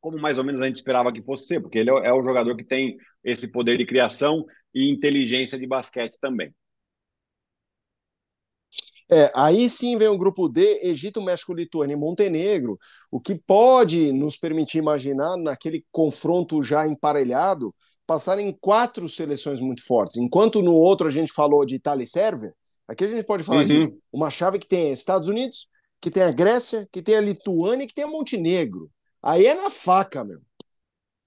Como 0.00 0.18
mais 0.18 0.38
ou 0.38 0.44
menos 0.44 0.60
a 0.60 0.66
gente 0.66 0.76
esperava 0.76 1.12
que 1.12 1.22
fosse 1.22 1.46
ser, 1.46 1.60
porque 1.60 1.78
ele 1.78 1.90
é, 1.90 2.08
é 2.08 2.12
o 2.12 2.22
jogador 2.22 2.56
que 2.56 2.64
tem 2.64 2.96
esse 3.24 3.48
poder 3.48 3.78
de 3.78 3.86
criação 3.86 4.44
e 4.74 4.90
inteligência 4.90 5.58
de 5.58 5.66
basquete 5.66 6.16
também. 6.20 6.54
É, 9.10 9.30
aí 9.34 9.70
sim 9.70 9.96
vem 9.96 10.08
o 10.08 10.18
grupo 10.18 10.48
D, 10.48 10.80
Egito, 10.82 11.22
México, 11.22 11.54
Lituânia 11.54 11.94
e 11.94 11.96
Montenegro, 11.96 12.78
o 13.10 13.18
que 13.18 13.34
pode 13.34 14.12
nos 14.12 14.36
permitir 14.36 14.78
imaginar, 14.78 15.36
naquele 15.38 15.84
confronto 15.90 16.62
já 16.62 16.86
emparelhado, 16.86 17.74
passarem 18.06 18.56
quatro 18.60 19.08
seleções 19.08 19.60
muito 19.60 19.82
fortes. 19.86 20.18
Enquanto 20.18 20.60
no 20.62 20.74
outro 20.74 21.08
a 21.08 21.10
gente 21.10 21.32
falou 21.32 21.64
de 21.64 21.76
Itália 21.76 22.04
e 22.04 22.06
Sérvia, 22.06 22.52
aqui 22.88 23.04
a 23.04 23.08
gente 23.08 23.24
pode 23.24 23.44
falar 23.44 23.60
uhum. 23.60 23.64
de 23.64 23.94
uma 24.12 24.30
chave 24.30 24.58
que 24.58 24.66
tem 24.66 24.90
Estados 24.90 25.28
Unidos, 25.28 25.68
que 26.00 26.10
tem 26.10 26.22
a 26.22 26.32
Grécia, 26.32 26.88
que 26.90 27.02
tem 27.02 27.16
a 27.16 27.20
Lituânia 27.20 27.84
e 27.84 27.86
que 27.86 27.94
tem 27.94 28.04
a 28.04 28.08
Montenegro. 28.08 28.90
Aí 29.22 29.46
é 29.46 29.54
na 29.54 29.70
faca, 29.70 30.24
meu. 30.24 30.40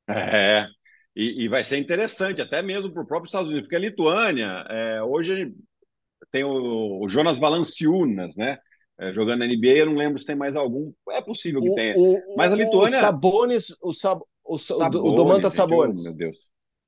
É, 0.09 0.67
e, 1.15 1.43
e 1.43 1.47
vai 1.47 1.63
ser 1.63 1.77
interessante, 1.77 2.41
até 2.41 2.61
mesmo 2.61 2.91
para 2.91 3.03
o 3.03 3.07
próprio 3.07 3.27
Estados 3.27 3.47
Unidos, 3.47 3.65
porque 3.65 3.75
a 3.75 3.79
Lituânia, 3.79 4.65
é, 4.69 5.03
hoje 5.03 5.53
tem 6.31 6.43
o, 6.43 7.03
o 7.03 7.07
Jonas 7.07 7.37
Valanciunas, 7.37 8.35
né? 8.35 8.57
É, 8.99 9.11
jogando 9.13 9.39
na 9.39 9.47
NBA, 9.47 9.77
eu 9.77 9.85
não 9.87 9.95
lembro 9.95 10.19
se 10.19 10.25
tem 10.25 10.35
mais 10.35 10.55
algum. 10.55 10.93
É 11.09 11.21
possível 11.21 11.61
que 11.61 11.69
o, 11.69 11.75
tenha. 11.75 11.95
O, 11.97 12.35
Mas 12.37 12.51
a 12.51 12.55
Lituânia. 12.55 12.97
O 12.97 13.01
Sabonis, 13.01 13.75
o, 13.81 13.93
Sab, 13.93 14.21
o, 14.45 14.57
Sabonis, 14.57 14.99
o 14.99 15.15
Domantas 15.15 15.53
Sabonis. 15.53 16.03
meu 16.03 16.13
Deus. 16.13 16.37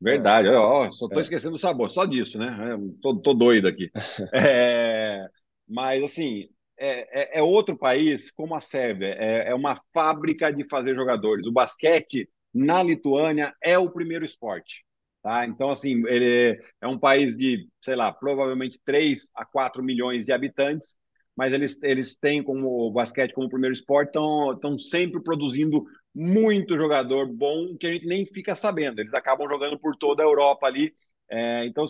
Verdade, 0.03 0.49
é. 0.49 0.51
ó, 0.51 0.91
só 0.91 1.05
estou 1.05 1.19
é. 1.19 1.23
esquecendo 1.23 1.55
o 1.55 1.59
sabor, 1.59 1.89
só 1.89 2.03
disso, 2.05 2.37
né? 2.37 2.73
É, 2.73 2.99
tô, 3.01 3.15
tô 3.15 3.33
doido 3.33 3.67
aqui. 3.69 3.89
é, 4.33 5.25
mas, 5.67 6.03
assim, 6.03 6.49
é, 6.77 7.37
é, 7.37 7.39
é, 7.39 7.41
outro 7.41 7.77
país, 7.77 8.29
como 8.29 8.53
a 8.53 8.59
Sérvia, 8.59 9.15
é, 9.17 9.49
é 9.49 9.55
uma 9.55 9.79
fábrica 9.93 10.51
de 10.51 10.67
fazer 10.67 10.93
jogadores. 10.93 11.47
O 11.47 11.53
basquete 11.53 12.29
na 12.53 12.83
Lituânia 12.83 13.53
é 13.63 13.77
o 13.77 13.89
primeiro 13.89 14.25
esporte. 14.25 14.83
Tá? 15.21 15.45
Então, 15.45 15.71
assim, 15.71 16.03
ele 16.07 16.59
é 16.81 16.87
um 16.87 16.99
país 16.99 17.37
de, 17.37 17.65
sei 17.81 17.95
lá, 17.95 18.11
provavelmente 18.11 18.77
3 18.85 19.29
a 19.33 19.45
4 19.45 19.81
milhões 19.81 20.25
de 20.25 20.33
habitantes, 20.33 20.97
mas 21.35 21.53
eles, 21.53 21.79
eles 21.81 22.17
têm 22.17 22.43
como 22.43 22.67
o 22.67 22.91
basquete 22.91 23.33
como 23.33 23.49
primeiro 23.49 23.73
esporte, 23.73 24.09
estão 24.09 24.77
sempre 24.77 25.23
produzindo 25.23 25.85
muito 26.13 26.75
jogador 26.77 27.27
bom 27.27 27.75
que 27.77 27.87
a 27.87 27.91
gente 27.91 28.05
nem 28.05 28.25
fica 28.25 28.55
sabendo. 28.55 28.99
Eles 28.99 29.13
acabam 29.13 29.49
jogando 29.49 29.79
por 29.79 29.95
toda 29.95 30.21
a 30.21 30.25
Europa 30.25 30.67
ali. 30.67 30.93
É, 31.29 31.65
então, 31.65 31.85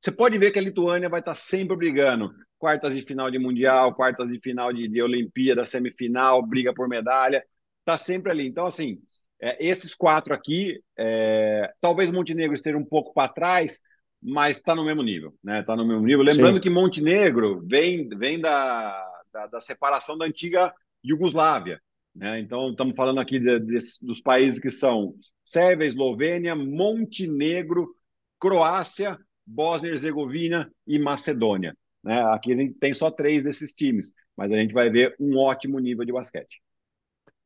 você 0.00 0.12
pode 0.12 0.36
ver 0.38 0.50
que 0.50 0.58
a 0.58 0.62
Lituânia 0.62 1.08
vai 1.08 1.20
estar 1.20 1.34
sempre 1.34 1.76
brigando. 1.76 2.30
Quartas 2.58 2.94
de 2.94 3.02
final 3.02 3.30
de 3.30 3.38
Mundial, 3.38 3.94
quartas 3.94 4.28
de 4.28 4.38
final 4.40 4.72
de, 4.72 4.86
de 4.88 5.02
Olimpíada, 5.02 5.64
semifinal, 5.64 6.44
briga 6.44 6.74
por 6.74 6.88
medalha. 6.88 7.44
Está 7.80 7.98
sempre 7.98 8.30
ali. 8.30 8.46
Então, 8.46 8.66
assim, 8.66 9.00
é, 9.40 9.56
esses 9.66 9.94
quatro 9.94 10.32
aqui, 10.32 10.80
é, 10.96 11.72
talvez 11.80 12.10
Montenegro 12.10 12.54
esteja 12.54 12.76
um 12.76 12.84
pouco 12.84 13.12
para 13.12 13.28
trás, 13.28 13.80
mas 14.22 14.56
está 14.56 14.74
no 14.74 14.84
mesmo 14.84 15.02
nível, 15.02 15.34
né? 15.42 15.60
Está 15.60 15.76
no 15.76 15.86
mesmo 15.86 16.04
nível. 16.06 16.24
Lembrando 16.24 16.56
Sim. 16.56 16.62
que 16.62 16.70
Montenegro 16.70 17.62
vem, 17.66 18.08
vem 18.08 18.40
da, 18.40 19.06
da, 19.32 19.46
da, 19.48 19.60
separação 19.60 20.16
da 20.16 20.24
antiga 20.24 20.72
Iugoslávia, 21.04 21.78
né? 22.14 22.40
Então 22.40 22.70
estamos 22.70 22.94
falando 22.94 23.20
aqui 23.20 23.38
de, 23.38 23.58
de, 23.58 23.78
dos 24.00 24.20
países 24.20 24.60
que 24.60 24.70
são 24.70 25.14
Sérvia, 25.44 25.86
Eslovênia, 25.86 26.54
Montenegro, 26.54 27.94
Croácia, 28.38 29.18
Bósnia 29.46 29.90
e 29.90 29.92
Herzegovina 29.92 30.70
e 30.86 30.98
Macedônia. 30.98 31.76
Né? 32.02 32.22
Aqui 32.32 32.52
a 32.52 32.56
gente 32.56 32.74
tem 32.74 32.94
só 32.94 33.10
três 33.10 33.42
desses 33.42 33.72
times, 33.72 34.12
mas 34.36 34.52
a 34.52 34.56
gente 34.56 34.72
vai 34.72 34.90
ver 34.90 35.14
um 35.18 35.36
ótimo 35.38 35.78
nível 35.78 36.04
de 36.04 36.12
basquete. 36.12 36.62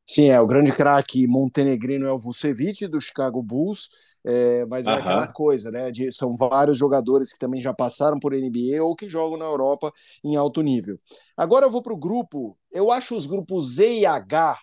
Sim, 0.07 0.31
é 0.31 0.41
o 0.41 0.47
grande 0.47 0.73
craque 0.73 1.27
montenegrino 1.27 2.07
é 2.07 2.13
o 2.13 2.19
Vucevic 2.19 2.87
do 2.87 3.01
Chicago 3.01 3.43
Bulls, 3.43 3.91
é, 4.31 4.67
mas 4.67 4.87
é 4.87 4.93
aquela 4.93 5.27
coisa, 5.27 5.71
né? 5.71 5.91
De, 5.91 6.13
são 6.13 6.37
vários 6.37 6.77
jogadores 6.77 7.33
que 7.33 7.39
também 7.39 7.63
já 7.63 7.73
passaram 7.73 8.21
por 8.21 8.35
NBA 8.35 8.83
ou 8.83 8.95
que 8.95 9.09
jogam 9.09 9.39
na 9.39 9.47
Europa 9.47 9.91
em 10.23 10.37
alto 10.37 10.61
nível. 10.61 11.01
Agora 11.35 11.65
eu 11.65 11.71
vou 11.71 11.81
para 11.83 11.95
o 11.95 11.99
grupo. 11.99 12.59
Eu 12.71 12.93
acho 12.93 13.17
os 13.17 13.25
grupos 13.25 13.77
Z 13.77 14.01
e 14.01 14.05
H 14.05 14.59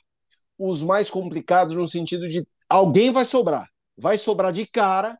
os 0.58 0.84
mais 0.84 1.10
complicados 1.10 1.76
no 1.76 1.88
sentido 1.88 2.28
de 2.30 2.48
alguém 2.70 3.10
vai 3.10 3.26
sobrar, 3.26 3.68
vai 3.98 4.18
sobrar 4.18 4.52
de 4.52 4.68
cara, 4.68 5.20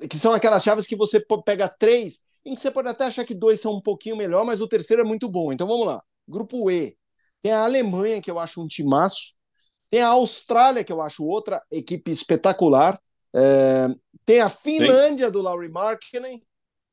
é, 0.00 0.08
que 0.08 0.18
são 0.18 0.32
aquelas 0.32 0.62
chaves 0.62 0.86
que 0.86 0.96
você 0.96 1.24
pega 1.44 1.68
três, 1.68 2.20
em 2.46 2.54
que 2.54 2.60
você 2.60 2.70
pode 2.70 2.88
até 2.88 3.04
achar 3.04 3.26
que 3.26 3.34
dois 3.34 3.60
são 3.60 3.74
um 3.74 3.80
pouquinho 3.80 4.16
melhor, 4.16 4.44
mas 4.44 4.62
o 4.62 4.68
terceiro 4.68 5.02
é 5.02 5.04
muito 5.04 5.28
bom. 5.28 5.52
Então 5.52 5.66
vamos 5.66 5.86
lá. 5.86 6.02
Grupo 6.26 6.70
E, 6.70 6.96
tem 7.42 7.52
a 7.52 7.64
Alemanha, 7.64 8.22
que 8.22 8.30
eu 8.30 8.38
acho 8.38 8.62
um 8.62 8.66
timaço. 8.66 9.34
Tem 9.90 10.00
a 10.00 10.08
Austrália, 10.08 10.82
que 10.82 10.92
eu 10.92 11.02
acho 11.02 11.26
outra 11.26 11.62
equipe 11.70 12.10
espetacular. 12.10 12.98
É... 13.34 13.88
Tem 14.24 14.40
a 14.40 14.48
Finlândia, 14.48 15.26
Sim. 15.26 15.32
do 15.32 15.42
Laurie 15.42 15.68
Markkinen. 15.68 16.42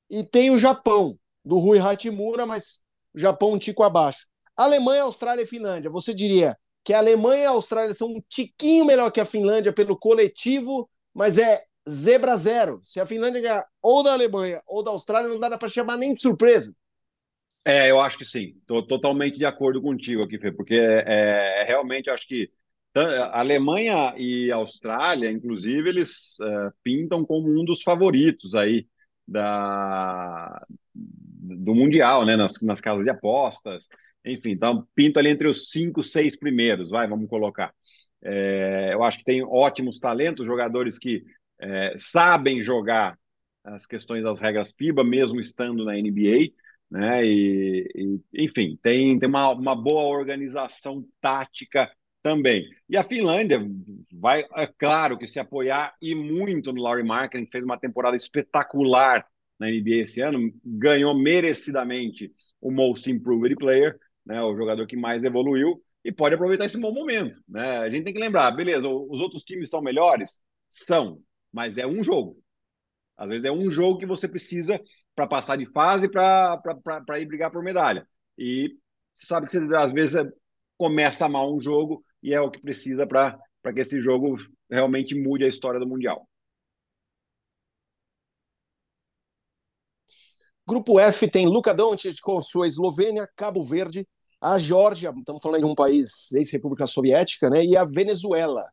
E 0.10 0.24
tem 0.24 0.52
o 0.52 0.60
Japão, 0.60 1.18
do 1.44 1.58
Rui 1.58 1.80
Hachimura, 1.80 2.46
mas 2.46 2.82
o 3.14 3.20
Japão 3.20 3.54
um 3.54 3.58
tico 3.58 3.84
abaixo. 3.84 4.28
Alemanha, 4.56 5.04
Austrália 5.04 5.44
e 5.44 5.48
Finlândia. 5.48 5.90
Você 5.90 6.14
diria 6.14 6.58
que 6.84 6.94
a 6.94 6.98
Alemanha 6.98 7.44
e 7.44 7.46
a 7.46 7.52
Austrália 7.52 7.94
são 7.94 8.10
um 8.10 8.22
tiquinho 8.28 8.86
melhor 8.86 9.12
que 9.12 9.22
a 9.22 9.26
Finlândia 9.26 9.72
pelo 9.72 9.98
coletivo, 9.98 10.90
mas 11.14 11.38
é 11.38 11.64
zebra 11.90 12.36
zero. 12.36 12.82
Se 12.84 13.00
a 13.00 13.06
Finlândia 13.06 13.42
ganhar 13.42 13.66
ou 13.82 14.04
da 14.04 14.14
Alemanha 14.14 14.62
ou 14.68 14.84
da 14.84 14.92
Austrália, 14.92 15.30
não 15.30 15.40
dá 15.40 15.58
para 15.58 15.68
chamar 15.68 15.98
nem 15.98 16.14
de 16.14 16.22
surpresa. 16.22 16.76
É, 17.64 17.92
eu 17.92 18.00
acho 18.00 18.18
que 18.18 18.26
sim. 18.26 18.56
Estou 18.60 18.86
totalmente 18.86 19.38
de 19.38 19.46
acordo 19.46 19.82
contigo 19.82 20.24
aqui, 20.24 20.40
Fê, 20.40 20.52
porque 20.52 20.76
é, 20.76 21.62
é 21.62 21.64
realmente 21.66 22.10
acho 22.10 22.28
que 22.28 22.52
a 23.00 23.40
Alemanha 23.40 24.14
e 24.18 24.52
Austrália, 24.52 25.32
inclusive, 25.32 25.88
eles 25.88 26.38
é, 26.42 26.70
pintam 26.84 27.24
como 27.26 27.50
um 27.50 27.64
dos 27.64 27.82
favoritos 27.82 28.54
aí 28.54 28.88
da, 29.28 30.58
do 30.94 31.74
Mundial, 31.74 32.26
né? 32.26 32.36
Nas, 32.36 32.54
nas 32.62 32.82
casas 32.82 33.04
de 33.04 33.10
apostas. 33.10 33.88
enfim, 34.26 34.52
então 34.52 34.88
pinto 34.96 35.20
ali 35.20 35.30
entre 35.30 35.48
os 35.48 35.70
cinco, 35.70 36.04
seis 36.04 36.38
primeiros, 36.38 36.90
vai, 36.90 37.08
vamos 37.08 37.30
colocar. 37.30 37.74
É, 38.24 38.92
eu 38.94 39.04
acho 39.04 39.20
que 39.20 39.24
tem 39.24 39.44
ótimos 39.44 39.98
talentos, 39.98 40.46
jogadores 40.46 41.00
que 41.00 41.24
é, 41.60 41.96
sabem 41.98 42.62
jogar 42.62 43.18
as 43.64 43.86
questões 43.86 44.24
das 44.24 44.40
regras 44.40 44.74
FIBA, 44.78 45.04
mesmo 45.04 45.40
estando 45.40 45.86
na 45.86 45.94
NBA, 45.94 46.52
né? 46.90 47.26
E, 47.26 47.88
e 47.96 48.46
enfim, 48.46 48.78
tem, 48.82 49.18
tem 49.18 49.30
uma, 49.30 49.52
uma 49.52 49.76
boa 49.76 50.04
organização 50.04 51.06
tática 51.22 51.90
também. 52.22 52.68
E 52.88 52.98
a 52.98 53.04
Finlândia 53.04 53.60
vai, 54.14 54.46
é 54.56 54.68
claro, 54.68 55.18
que 55.18 55.28
se 55.28 55.40
apoiar 55.40 55.96
e 56.02 56.14
muito 56.14 56.72
no 56.72 56.82
Laurie 56.82 57.04
Markkinen, 57.04 57.48
fez 57.52 57.64
uma 57.64 57.80
temporada 57.80 58.16
espetacular 58.16 59.26
na 59.60 59.70
NBA 59.70 60.02
esse 60.02 60.22
ano, 60.22 60.52
ganhou 60.64 61.14
merecidamente 61.14 62.34
o 62.60 62.72
Most 62.72 63.10
Improved 63.10 63.56
Player, 63.56 64.00
né, 64.26 64.42
o 64.42 64.56
jogador 64.56 64.86
que 64.88 64.96
mais 64.96 65.24
evoluiu, 65.24 65.82
e 66.04 66.12
pode 66.12 66.34
aproveitar 66.34 66.66
esse 66.66 66.80
bom 66.80 66.92
momento. 66.92 67.40
Né? 67.48 67.78
A 67.78 67.90
gente 67.90 68.04
tem 68.04 68.14
que 68.14 68.20
lembrar, 68.20 68.52
beleza, 68.52 68.88
os 68.88 69.20
outros 69.20 69.44
times 69.44 69.70
são 69.70 69.82
melhores? 69.82 70.40
São, 70.70 71.22
mas 71.52 71.78
é 71.78 71.86
um 71.86 72.04
jogo. 72.04 72.42
Às 73.18 73.30
vezes 73.30 73.46
é 73.46 73.52
um 73.52 73.70
jogo 73.70 74.00
que 74.00 74.06
você 74.06 74.28
precisa 74.28 74.82
para 75.16 75.28
passar 75.28 75.58
de 75.58 75.66
fase 75.68 76.10
para 76.10 77.20
ir 77.20 77.26
brigar 77.26 77.52
por 77.52 77.64
medalha. 77.64 78.08
E 78.38 78.76
você 79.14 79.28
sabe 79.28 79.46
que 79.46 79.52
você, 79.52 79.76
às 79.76 79.92
vezes 79.92 80.16
começa 80.76 81.30
mal 81.30 81.54
um 81.54 81.60
jogo 81.60 82.04
e 82.22 82.34
é 82.34 82.42
o 82.42 82.52
que 82.52 82.62
precisa 82.62 83.06
para 83.08 83.40
que 83.74 83.80
esse 83.80 84.00
jogo 84.00 84.38
realmente 84.70 85.16
mude 85.16 85.44
a 85.44 85.48
história 85.48 85.80
do 85.80 85.88
Mundial. 85.88 86.28
Grupo 90.68 91.00
F 91.00 91.30
tem 91.30 91.48
Luka 91.48 91.74
Doncic 91.74 92.22
com 92.22 92.40
sua 92.40 92.68
Eslovênia, 92.68 93.28
Cabo 93.36 93.64
Verde, 93.64 94.08
a 94.40 94.58
Geórgia, 94.58 95.14
estamos 95.18 95.42
falando 95.42 95.60
de 95.60 95.66
um 95.66 95.76
país 95.76 96.32
ex-república 96.32 96.88
soviética, 96.88 97.50
né, 97.50 97.64
e 97.64 97.76
a 97.76 97.84
Venezuela. 97.84 98.66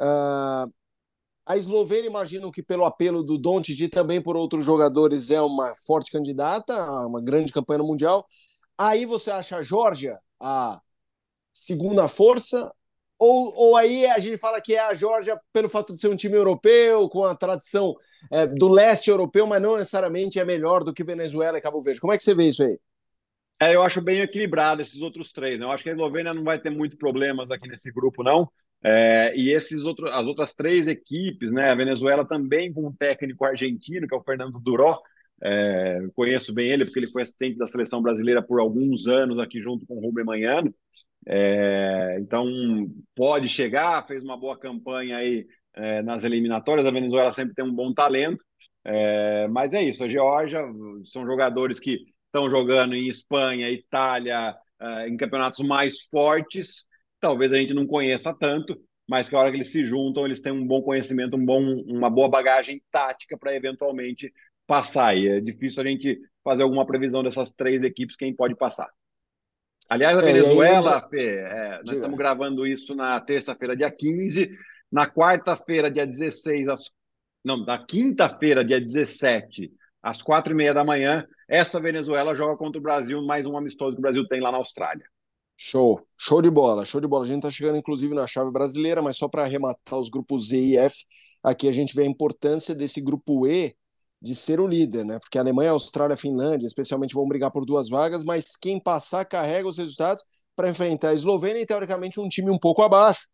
Uh, 0.00 0.72
a 1.44 1.56
Eslovênia, 1.56 2.06
imagino 2.06 2.52
que 2.52 2.62
pelo 2.62 2.84
apelo 2.84 3.22
do 3.22 3.36
Doncic 3.36 3.80
e 3.80 3.88
também 3.88 4.22
por 4.22 4.36
outros 4.36 4.64
jogadores, 4.64 5.30
é 5.30 5.40
uma 5.40 5.74
forte 5.86 6.10
candidata, 6.10 6.74
uma 7.06 7.20
grande 7.20 7.52
campanha 7.52 7.78
no 7.78 7.88
Mundial. 7.88 8.26
Aí 8.78 9.04
você 9.04 9.30
acha 9.30 9.56
a 9.56 9.62
Geórgia 9.62 10.18
a 10.40 10.80
segunda 11.52 12.08
força? 12.08 12.72
Ou, 13.24 13.54
ou 13.56 13.76
aí 13.76 14.04
a 14.06 14.18
gente 14.18 14.36
fala 14.36 14.60
que 14.60 14.74
é 14.74 14.80
a 14.80 14.94
Geórgia 14.94 15.38
pelo 15.52 15.68
fato 15.68 15.94
de 15.94 16.00
ser 16.00 16.08
um 16.08 16.16
time 16.16 16.34
europeu, 16.34 17.08
com 17.08 17.24
a 17.24 17.36
tradição 17.36 17.94
é, 18.28 18.48
do 18.48 18.68
leste 18.68 19.10
europeu, 19.10 19.46
mas 19.46 19.62
não 19.62 19.76
necessariamente 19.76 20.40
é 20.40 20.44
melhor 20.44 20.82
do 20.82 20.92
que 20.92 21.04
Venezuela 21.04 21.56
e 21.56 21.60
Cabo 21.60 21.80
Verde. 21.80 22.00
Como 22.00 22.12
é 22.12 22.16
que 22.16 22.24
você 22.24 22.34
vê 22.34 22.48
isso 22.48 22.64
aí? 22.64 22.76
É, 23.60 23.76
eu 23.76 23.82
acho 23.84 24.02
bem 24.02 24.22
equilibrado 24.22 24.82
esses 24.82 25.00
outros 25.00 25.30
três. 25.30 25.56
Né? 25.56 25.64
Eu 25.64 25.70
acho 25.70 25.84
que 25.84 25.90
a 25.90 25.92
Eslovênia 25.92 26.34
não 26.34 26.42
vai 26.42 26.58
ter 26.58 26.70
muito 26.70 26.96
problemas 26.96 27.48
aqui 27.52 27.68
nesse 27.68 27.92
grupo, 27.92 28.24
não. 28.24 28.50
É, 28.82 29.32
e 29.36 29.52
esses 29.52 29.84
outros, 29.84 30.10
as 30.10 30.26
outras 30.26 30.52
três 30.52 30.88
equipes, 30.88 31.52
né? 31.52 31.70
A 31.70 31.76
Venezuela 31.76 32.26
também 32.26 32.72
com 32.72 32.88
um 32.88 32.92
técnico 32.92 33.44
argentino, 33.44 34.08
que 34.08 34.14
é 34.16 34.18
o 34.18 34.24
Fernando 34.24 34.58
Duró. 34.58 35.00
É, 35.40 36.00
conheço 36.16 36.52
bem 36.52 36.72
ele, 36.72 36.84
porque 36.84 36.98
ele 36.98 37.12
foi 37.12 37.22
assistente 37.22 37.56
da 37.56 37.68
seleção 37.68 38.02
brasileira 38.02 38.42
por 38.42 38.58
alguns 38.58 39.06
anos 39.06 39.38
aqui 39.38 39.60
junto 39.60 39.86
com 39.86 39.94
o 39.94 40.00
Rubem 40.00 40.24
Manhano. 40.24 40.74
É, 41.26 42.18
então, 42.20 42.46
pode 43.14 43.48
chegar, 43.48 44.06
fez 44.06 44.22
uma 44.22 44.36
boa 44.36 44.58
campanha 44.58 45.18
aí 45.18 45.46
é, 45.74 46.02
nas 46.02 46.24
eliminatórias. 46.24 46.86
A 46.86 46.90
Venezuela 46.90 47.32
sempre 47.32 47.54
tem 47.54 47.64
um 47.64 47.74
bom 47.74 47.92
talento, 47.92 48.44
é, 48.84 49.46
mas 49.48 49.72
é 49.72 49.82
isso. 49.82 50.02
A 50.04 50.08
Geórgia 50.08 50.60
são 51.04 51.26
jogadores 51.26 51.78
que 51.78 51.98
estão 52.26 52.48
jogando 52.50 52.94
em 52.94 53.08
Espanha, 53.08 53.70
Itália, 53.70 54.54
é, 54.80 55.08
em 55.08 55.16
campeonatos 55.16 55.66
mais 55.66 56.02
fortes. 56.10 56.84
Talvez 57.20 57.52
a 57.52 57.56
gente 57.56 57.74
não 57.74 57.86
conheça 57.86 58.34
tanto, 58.34 58.76
mas 59.08 59.28
que 59.28 59.36
a 59.36 59.38
hora 59.38 59.50
que 59.50 59.56
eles 59.58 59.70
se 59.70 59.84
juntam, 59.84 60.24
eles 60.26 60.40
têm 60.40 60.52
um 60.52 60.66
bom 60.66 60.82
conhecimento, 60.82 61.36
um 61.36 61.44
bom, 61.44 61.62
uma 61.86 62.10
boa 62.10 62.28
bagagem 62.28 62.82
tática 62.90 63.38
para 63.38 63.54
eventualmente 63.54 64.32
passar. 64.66 65.16
E 65.16 65.28
é 65.28 65.40
difícil 65.40 65.82
a 65.82 65.86
gente 65.86 66.18
fazer 66.42 66.62
alguma 66.62 66.86
previsão 66.86 67.22
dessas 67.22 67.52
três 67.52 67.84
equipes, 67.84 68.16
quem 68.16 68.34
pode 68.34 68.56
passar. 68.56 68.90
Aliás, 69.88 70.16
a 70.16 70.22
é, 70.22 70.32
Venezuela, 70.32 71.02
aí, 71.02 71.10
Fê, 71.10 71.36
é, 71.36 71.80
nós 71.84 71.92
estamos 71.92 72.16
gravando 72.16 72.66
isso 72.66 72.94
na 72.94 73.20
terça-feira, 73.20 73.76
dia 73.76 73.90
15. 73.90 74.50
Na 74.90 75.06
quarta-feira, 75.06 75.90
dia 75.90 76.06
16, 76.06 76.68
às... 76.68 76.90
não, 77.44 77.58
na 77.64 77.84
quinta-feira, 77.84 78.64
dia 78.64 78.80
17, 78.80 79.72
às 80.02 80.20
quatro 80.20 80.52
e 80.52 80.56
meia 80.56 80.74
da 80.74 80.84
manhã, 80.84 81.26
essa 81.48 81.80
Venezuela 81.80 82.34
joga 82.34 82.56
contra 82.56 82.78
o 82.78 82.82
Brasil, 82.82 83.22
mais 83.24 83.46
um 83.46 83.56
amistoso 83.56 83.94
que 83.94 84.00
o 84.00 84.02
Brasil 84.02 84.26
tem 84.28 84.40
lá 84.40 84.50
na 84.50 84.58
Austrália. 84.58 85.04
Show, 85.56 86.06
show 86.18 86.42
de 86.42 86.50
bola, 86.50 86.84
show 86.84 87.00
de 87.00 87.06
bola. 87.06 87.24
A 87.24 87.26
gente 87.26 87.36
está 87.36 87.50
chegando 87.50 87.76
inclusive 87.76 88.14
na 88.14 88.26
chave 88.26 88.50
brasileira, 88.50 89.00
mas 89.00 89.16
só 89.16 89.28
para 89.28 89.42
arrematar 89.42 89.98
os 89.98 90.08
grupos 90.08 90.50
E 90.50 90.72
e 90.72 90.76
F, 90.76 91.04
aqui 91.42 91.68
a 91.68 91.72
gente 91.72 91.94
vê 91.94 92.02
a 92.02 92.06
importância 92.06 92.74
desse 92.74 93.00
grupo 93.00 93.46
E 93.46 93.76
de 94.22 94.36
ser 94.36 94.60
o 94.60 94.66
líder, 94.66 95.04
né? 95.04 95.18
Porque 95.18 95.36
a 95.36 95.40
Alemanha, 95.40 95.72
Austrália, 95.72 96.16
Finlândia, 96.16 96.66
especialmente, 96.66 97.14
vão 97.14 97.26
brigar 97.26 97.50
por 97.50 97.66
duas 97.66 97.88
vagas, 97.88 98.22
mas 98.22 98.56
quem 98.56 98.78
passar 98.78 99.24
carrega 99.24 99.68
os 99.68 99.76
resultados 99.76 100.22
para 100.54 100.68
enfrentar 100.68 101.10
a 101.10 101.14
Eslovênia 101.14 101.60
e, 101.60 101.66
teoricamente, 101.66 102.20
um 102.20 102.28
time 102.28 102.50
um 102.50 102.58
pouco 102.58 102.82
abaixo. 102.82 103.26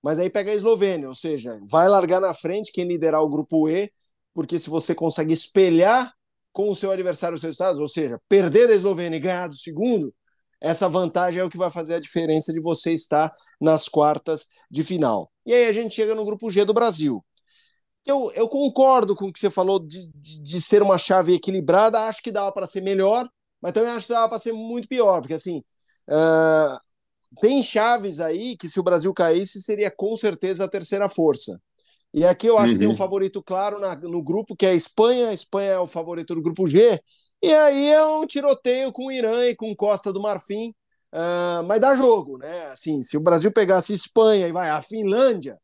Mas 0.00 0.20
aí 0.20 0.30
pega 0.30 0.52
a 0.52 0.54
Eslovênia, 0.54 1.08
ou 1.08 1.14
seja, 1.14 1.58
vai 1.68 1.88
largar 1.88 2.20
na 2.20 2.32
frente 2.32 2.70
quem 2.70 2.86
liderar 2.86 3.22
o 3.22 3.28
grupo 3.28 3.68
E, 3.68 3.90
porque 4.32 4.56
se 4.56 4.70
você 4.70 4.94
consegue 4.94 5.32
espelhar 5.32 6.12
com 6.52 6.70
o 6.70 6.74
seu 6.74 6.92
adversário 6.92 7.34
os 7.34 7.42
resultados, 7.42 7.80
ou 7.80 7.88
seja, 7.88 8.20
perder 8.28 8.68
da 8.68 8.74
Eslovênia 8.74 9.16
e 9.16 9.20
ganhar 9.20 9.48
do 9.48 9.56
segundo, 9.56 10.14
essa 10.60 10.88
vantagem 10.88 11.40
é 11.40 11.44
o 11.44 11.50
que 11.50 11.56
vai 11.56 11.70
fazer 11.70 11.94
a 11.94 12.00
diferença 12.00 12.52
de 12.52 12.60
você 12.60 12.92
estar 12.92 13.34
nas 13.60 13.88
quartas 13.88 14.46
de 14.70 14.84
final. 14.84 15.30
E 15.44 15.52
aí 15.52 15.66
a 15.66 15.72
gente 15.72 15.94
chega 15.94 16.14
no 16.14 16.24
grupo 16.24 16.50
G 16.50 16.64
do 16.64 16.72
Brasil. 16.72 17.24
Eu, 18.06 18.30
eu 18.34 18.48
concordo 18.48 19.16
com 19.16 19.26
o 19.26 19.32
que 19.32 19.38
você 19.38 19.50
falou 19.50 19.80
de, 19.80 20.06
de, 20.14 20.40
de 20.40 20.60
ser 20.60 20.80
uma 20.80 20.96
chave 20.96 21.34
equilibrada, 21.34 22.00
acho 22.02 22.22
que 22.22 22.30
dava 22.30 22.52
para 22.52 22.66
ser 22.66 22.80
melhor, 22.80 23.28
mas 23.60 23.72
também 23.72 23.90
acho 23.90 24.06
que 24.06 24.12
dava 24.12 24.28
para 24.28 24.38
ser 24.38 24.52
muito 24.52 24.86
pior, 24.86 25.20
porque 25.20 25.34
assim, 25.34 25.58
uh, 26.08 26.78
tem 27.40 27.62
chaves 27.62 28.20
aí 28.20 28.56
que 28.56 28.68
se 28.68 28.78
o 28.78 28.82
Brasil 28.82 29.12
caísse 29.12 29.60
seria 29.60 29.90
com 29.90 30.14
certeza 30.14 30.64
a 30.64 30.70
terceira 30.70 31.08
força. 31.08 31.60
E 32.14 32.24
aqui 32.24 32.46
eu 32.46 32.56
acho 32.56 32.68
uhum. 32.68 32.72
que 32.72 32.78
tem 32.78 32.88
um 32.88 32.92
uhum. 32.92 32.96
favorito 32.96 33.42
claro 33.42 33.78
na, 33.78 33.94
no 33.96 34.22
grupo, 34.22 34.56
que 34.56 34.64
é 34.64 34.70
a 34.70 34.74
Espanha. 34.74 35.28
A 35.28 35.34
Espanha 35.34 35.72
é 35.72 35.78
o 35.78 35.86
favorito 35.86 36.34
do 36.34 36.40
grupo 36.40 36.66
G. 36.66 36.98
E 37.42 37.52
aí 37.52 37.88
é 37.88 38.02
um 38.06 38.26
tiroteio 38.26 38.90
com 38.90 39.06
o 39.06 39.12
Irã 39.12 39.44
e 39.46 39.54
com 39.54 39.76
Costa 39.76 40.12
do 40.12 40.22
Marfim. 40.22 40.70
Uh, 41.12 41.62
mas 41.66 41.80
dá 41.80 41.94
jogo, 41.94 42.38
né? 42.38 42.66
Assim, 42.68 43.02
se 43.02 43.16
o 43.16 43.20
Brasil 43.20 43.52
pegasse 43.52 43.92
Espanha 43.92 44.48
e 44.48 44.52
vai 44.52 44.70
a 44.70 44.80
Finlândia, 44.80 45.58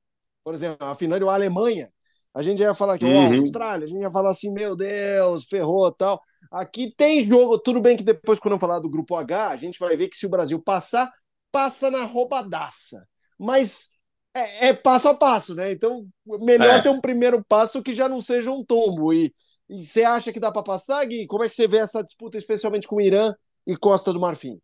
por 0.44 0.54
exemplo, 0.54 0.86
a 0.86 0.94
Finlândia 0.94 1.24
ou 1.24 1.30
a 1.30 1.34
Alemanha, 1.34 1.88
a 2.34 2.42
gente 2.42 2.60
ia 2.60 2.74
falar 2.74 2.98
que 2.98 3.04
uhum. 3.04 3.26
a 3.26 3.30
Austrália, 3.30 3.84
a 3.84 3.88
gente 3.88 4.00
ia 4.00 4.10
falar 4.10 4.30
assim, 4.30 4.52
meu 4.52 4.74
Deus, 4.74 5.44
ferrou 5.44 5.90
tal. 5.92 6.20
Aqui 6.50 6.92
tem 6.96 7.20
jogo, 7.22 7.58
tudo 7.58 7.80
bem 7.80 7.96
que 7.96 8.02
depois, 8.02 8.38
quando 8.38 8.54
eu 8.54 8.58
falar 8.58 8.78
do 8.78 8.90
grupo 8.90 9.14
H, 9.16 9.48
a 9.48 9.56
gente 9.56 9.78
vai 9.78 9.96
ver 9.96 10.08
que 10.08 10.16
se 10.16 10.26
o 10.26 10.30
Brasil 10.30 10.60
passar, 10.60 11.10
passa 11.50 11.90
na 11.90 12.04
roubadaça. 12.04 13.06
Mas 13.38 13.92
é, 14.34 14.68
é 14.68 14.72
passo 14.72 15.08
a 15.08 15.14
passo, 15.14 15.54
né? 15.54 15.72
Então, 15.72 16.06
melhor 16.26 16.78
é. 16.78 16.82
ter 16.82 16.88
um 16.88 17.00
primeiro 17.00 17.44
passo 17.44 17.82
que 17.82 17.92
já 17.92 18.08
não 18.08 18.20
seja 18.20 18.50
um 18.50 18.64
tombo. 18.64 19.12
E, 19.12 19.32
e 19.68 19.84
você 19.84 20.04
acha 20.04 20.32
que 20.32 20.40
dá 20.40 20.50
para 20.50 20.62
passar, 20.62 21.04
Gui? 21.04 21.26
Como 21.26 21.44
é 21.44 21.48
que 21.48 21.54
você 21.54 21.68
vê 21.68 21.78
essa 21.78 22.02
disputa, 22.02 22.38
especialmente 22.38 22.86
com 22.86 22.96
o 22.96 23.00
Irã 23.00 23.34
e 23.66 23.76
Costa 23.76 24.12
do 24.12 24.20
Marfim? 24.20 24.58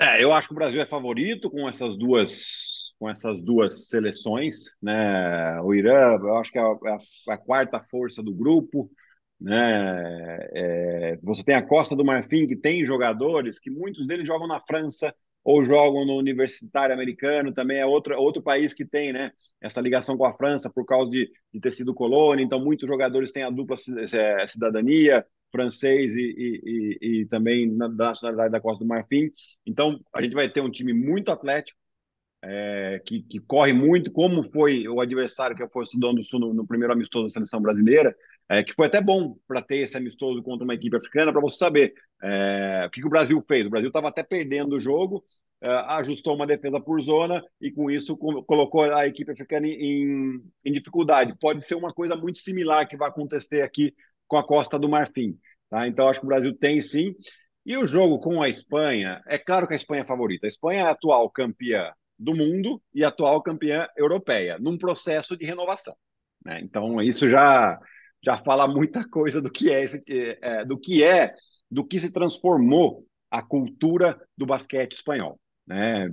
É, 0.00 0.22
eu 0.22 0.32
acho 0.32 0.48
que 0.48 0.54
o 0.54 0.56
Brasil 0.56 0.80
é 0.82 0.86
favorito 0.86 1.48
com 1.48 1.68
essas 1.68 1.96
duas 1.96 2.81
com 3.02 3.10
essas 3.10 3.42
duas 3.42 3.88
seleções, 3.88 4.66
né? 4.80 5.60
O 5.62 5.74
Irã, 5.74 6.16
eu 6.20 6.36
acho 6.36 6.52
que 6.52 6.58
é 6.58 6.62
a, 6.62 6.76
é 7.30 7.32
a 7.32 7.36
quarta 7.36 7.80
força 7.90 8.22
do 8.22 8.32
grupo, 8.32 8.88
né? 9.40 10.38
É, 10.52 11.18
você 11.20 11.42
tem 11.42 11.56
a 11.56 11.66
Costa 11.66 11.96
do 11.96 12.04
Marfim 12.04 12.46
que 12.46 12.54
tem 12.54 12.86
jogadores 12.86 13.58
que 13.58 13.70
muitos 13.72 14.06
deles 14.06 14.24
jogam 14.24 14.46
na 14.46 14.60
França 14.60 15.12
ou 15.42 15.64
jogam 15.64 16.06
no 16.06 16.16
Universitário 16.16 16.94
Americano, 16.94 17.52
também 17.52 17.78
é 17.78 17.84
outro, 17.84 18.16
outro 18.16 18.40
país 18.40 18.72
que 18.72 18.84
tem, 18.84 19.12
né? 19.12 19.32
Essa 19.60 19.80
ligação 19.80 20.16
com 20.16 20.24
a 20.24 20.36
França 20.36 20.70
por 20.70 20.86
causa 20.86 21.10
de, 21.10 21.28
de 21.52 21.60
ter 21.60 21.72
sido 21.72 21.92
colônia, 21.92 22.44
então 22.44 22.60
muitos 22.60 22.88
jogadores 22.88 23.32
têm 23.32 23.42
a 23.42 23.50
dupla 23.50 23.74
é, 24.12 24.46
cidadania, 24.46 25.26
francês 25.50 26.14
e, 26.14 26.22
e, 26.22 26.98
e, 27.02 27.20
e 27.22 27.26
também 27.26 27.76
da 27.76 27.88
nacionalidade 27.88 28.52
da 28.52 28.60
Costa 28.60 28.84
do 28.84 28.88
Marfim. 28.88 29.28
Então, 29.66 29.98
a 30.14 30.22
gente 30.22 30.34
vai 30.36 30.48
ter 30.48 30.60
um 30.60 30.70
time 30.70 30.92
muito 30.92 31.32
atlético, 31.32 31.81
é, 32.42 33.00
que, 33.04 33.22
que, 33.22 33.38
corre 33.38 33.72
muito, 33.72 34.10
como 34.10 34.42
foi 34.50 34.88
o 34.88 35.00
adversário 35.00 35.56
que 35.56 35.66
foi 35.68 35.84
o 35.84 35.86
Sudão 35.86 36.14
do 36.14 36.24
Sul 36.24 36.40
no, 36.40 36.52
no 36.52 36.66
primeiro 36.66 36.92
amistoso 36.92 37.26
da 37.26 37.30
seleção 37.30 37.60
brasileira, 37.62 38.14
é, 38.48 38.62
que 38.62 38.74
foi 38.74 38.86
até 38.86 39.00
bom 39.00 39.36
para 39.46 39.62
ter 39.62 39.76
esse 39.78 39.96
amistoso 39.96 40.42
contra 40.42 40.64
uma 40.64 40.74
equipe 40.74 40.96
africana, 40.96 41.32
para 41.32 41.40
você 41.40 41.56
saber 41.56 41.94
é, 42.22 42.84
o 42.86 42.90
que, 42.90 43.00
que, 43.00 43.06
o 43.06 43.10
Brasil 43.10 43.42
fez. 43.46 43.66
O 43.66 43.70
Brasil 43.70 43.88
estava 43.88 44.08
até 44.08 44.22
perdendo 44.24 44.74
o 44.74 44.80
jogo, 44.80 45.24
é, 45.60 45.68
ajustou 45.68 46.34
uma 46.34 46.46
defesa 46.46 46.80
por 46.80 47.00
zona 47.00 47.42
e 47.60 47.70
com 47.70 47.88
isso 47.88 48.16
colocou 48.16 48.82
a 48.82 49.06
equipe 49.06 49.30
africana 49.30 49.68
em, 49.68 50.42
em, 50.64 50.72
dificuldade. 50.72 51.36
Pode 51.40 51.64
ser 51.64 51.76
uma 51.76 51.92
coisa 51.92 52.16
muito 52.16 52.40
similar 52.40 52.88
que 52.88 52.96
vai 52.96 53.08
acontecer 53.08 53.62
aqui 53.62 53.94
com 54.26 54.36
a 54.36 54.44
Costa 54.44 54.78
do 54.78 54.88
Marfim. 54.88 55.38
Tá? 55.70 55.86
Então, 55.86 56.08
acho 56.08 56.18
que 56.18 56.26
o 56.26 56.28
Brasil 56.28 56.52
tem 56.58 56.80
sim. 56.80 57.14
E 57.64 57.76
o 57.76 57.86
jogo 57.86 58.18
com 58.18 58.42
a 58.42 58.48
Espanha, 58.48 59.22
é 59.26 59.38
claro 59.38 59.68
que 59.68 59.74
a 59.74 59.76
Espanha 59.76 60.02
é 60.02 60.06
favorita. 60.06 60.46
A 60.46 60.48
Espanha 60.48 60.80
é 60.80 60.82
a 60.82 60.90
atual 60.90 61.30
campeã 61.30 61.92
do 62.22 62.34
mundo 62.34 62.80
e 62.94 63.04
atual 63.04 63.42
campeã 63.42 63.88
europeia, 63.96 64.58
num 64.58 64.78
processo 64.78 65.36
de 65.36 65.44
renovação. 65.44 65.94
Né? 66.44 66.60
Então, 66.62 67.02
isso 67.02 67.28
já, 67.28 67.78
já 68.24 68.38
fala 68.38 68.68
muita 68.68 69.08
coisa 69.08 69.42
do 69.42 69.50
que 69.50 69.70
é, 69.70 69.82
esse, 69.82 70.02
é, 70.08 70.64
do 70.64 70.78
que 70.78 71.02
é, 71.02 71.34
do 71.70 71.84
que 71.84 71.98
se 71.98 72.12
transformou 72.12 73.04
a 73.30 73.42
cultura 73.42 74.20
do 74.36 74.46
basquete 74.46 74.92
espanhol. 74.92 75.40
Né? 75.66 76.12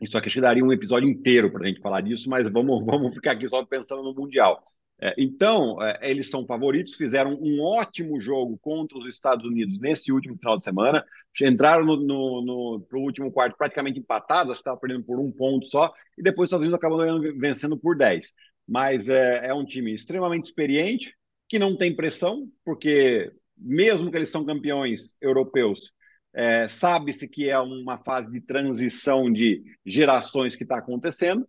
Isso 0.00 0.16
aqui 0.16 0.40
daria 0.40 0.64
um 0.64 0.72
episódio 0.72 1.08
inteiro 1.08 1.50
para 1.50 1.64
a 1.64 1.66
gente 1.66 1.80
falar 1.80 2.00
disso, 2.00 2.30
mas 2.30 2.48
vamos, 2.48 2.84
vamos 2.86 3.14
ficar 3.14 3.32
aqui 3.32 3.48
só 3.48 3.64
pensando 3.64 4.02
no 4.02 4.14
Mundial. 4.14 4.62
É, 5.00 5.14
então, 5.18 5.80
é, 5.82 6.10
eles 6.10 6.30
são 6.30 6.46
favoritos, 6.46 6.94
fizeram 6.94 7.34
um 7.34 7.62
ótimo 7.62 8.18
jogo 8.18 8.58
contra 8.58 8.96
os 8.96 9.06
Estados 9.06 9.44
Unidos 9.44 9.78
nesse 9.78 10.10
último 10.10 10.36
final 10.36 10.56
de 10.56 10.64
semana, 10.64 11.04
entraram 11.42 11.84
no, 11.84 11.96
no, 11.96 12.86
no 12.90 12.98
último 12.98 13.30
quarto 13.30 13.56
praticamente 13.58 13.98
empatados, 13.98 14.56
estava 14.56 14.78
perdendo 14.78 15.04
por 15.04 15.20
um 15.20 15.30
ponto 15.30 15.66
só, 15.66 15.92
e 16.16 16.22
depois 16.22 16.46
os 16.46 16.48
Estados 16.48 16.62
Unidos 16.62 16.78
acabam 16.78 17.38
vencendo 17.38 17.76
por 17.76 17.96
10. 17.96 18.32
Mas 18.66 19.08
é, 19.08 19.48
é 19.48 19.54
um 19.54 19.66
time 19.66 19.94
extremamente 19.94 20.46
experiente, 20.46 21.14
que 21.48 21.58
não 21.58 21.76
tem 21.76 21.94
pressão, 21.94 22.48
porque 22.64 23.30
mesmo 23.56 24.10
que 24.10 24.16
eles 24.16 24.30
são 24.30 24.44
campeões 24.44 25.14
europeus, 25.20 25.92
é, 26.34 26.68
sabe-se 26.68 27.28
que 27.28 27.48
é 27.48 27.58
uma 27.58 27.98
fase 27.98 28.30
de 28.30 28.40
transição 28.40 29.30
de 29.30 29.62
gerações 29.84 30.56
que 30.56 30.64
está 30.64 30.78
acontecendo, 30.78 31.46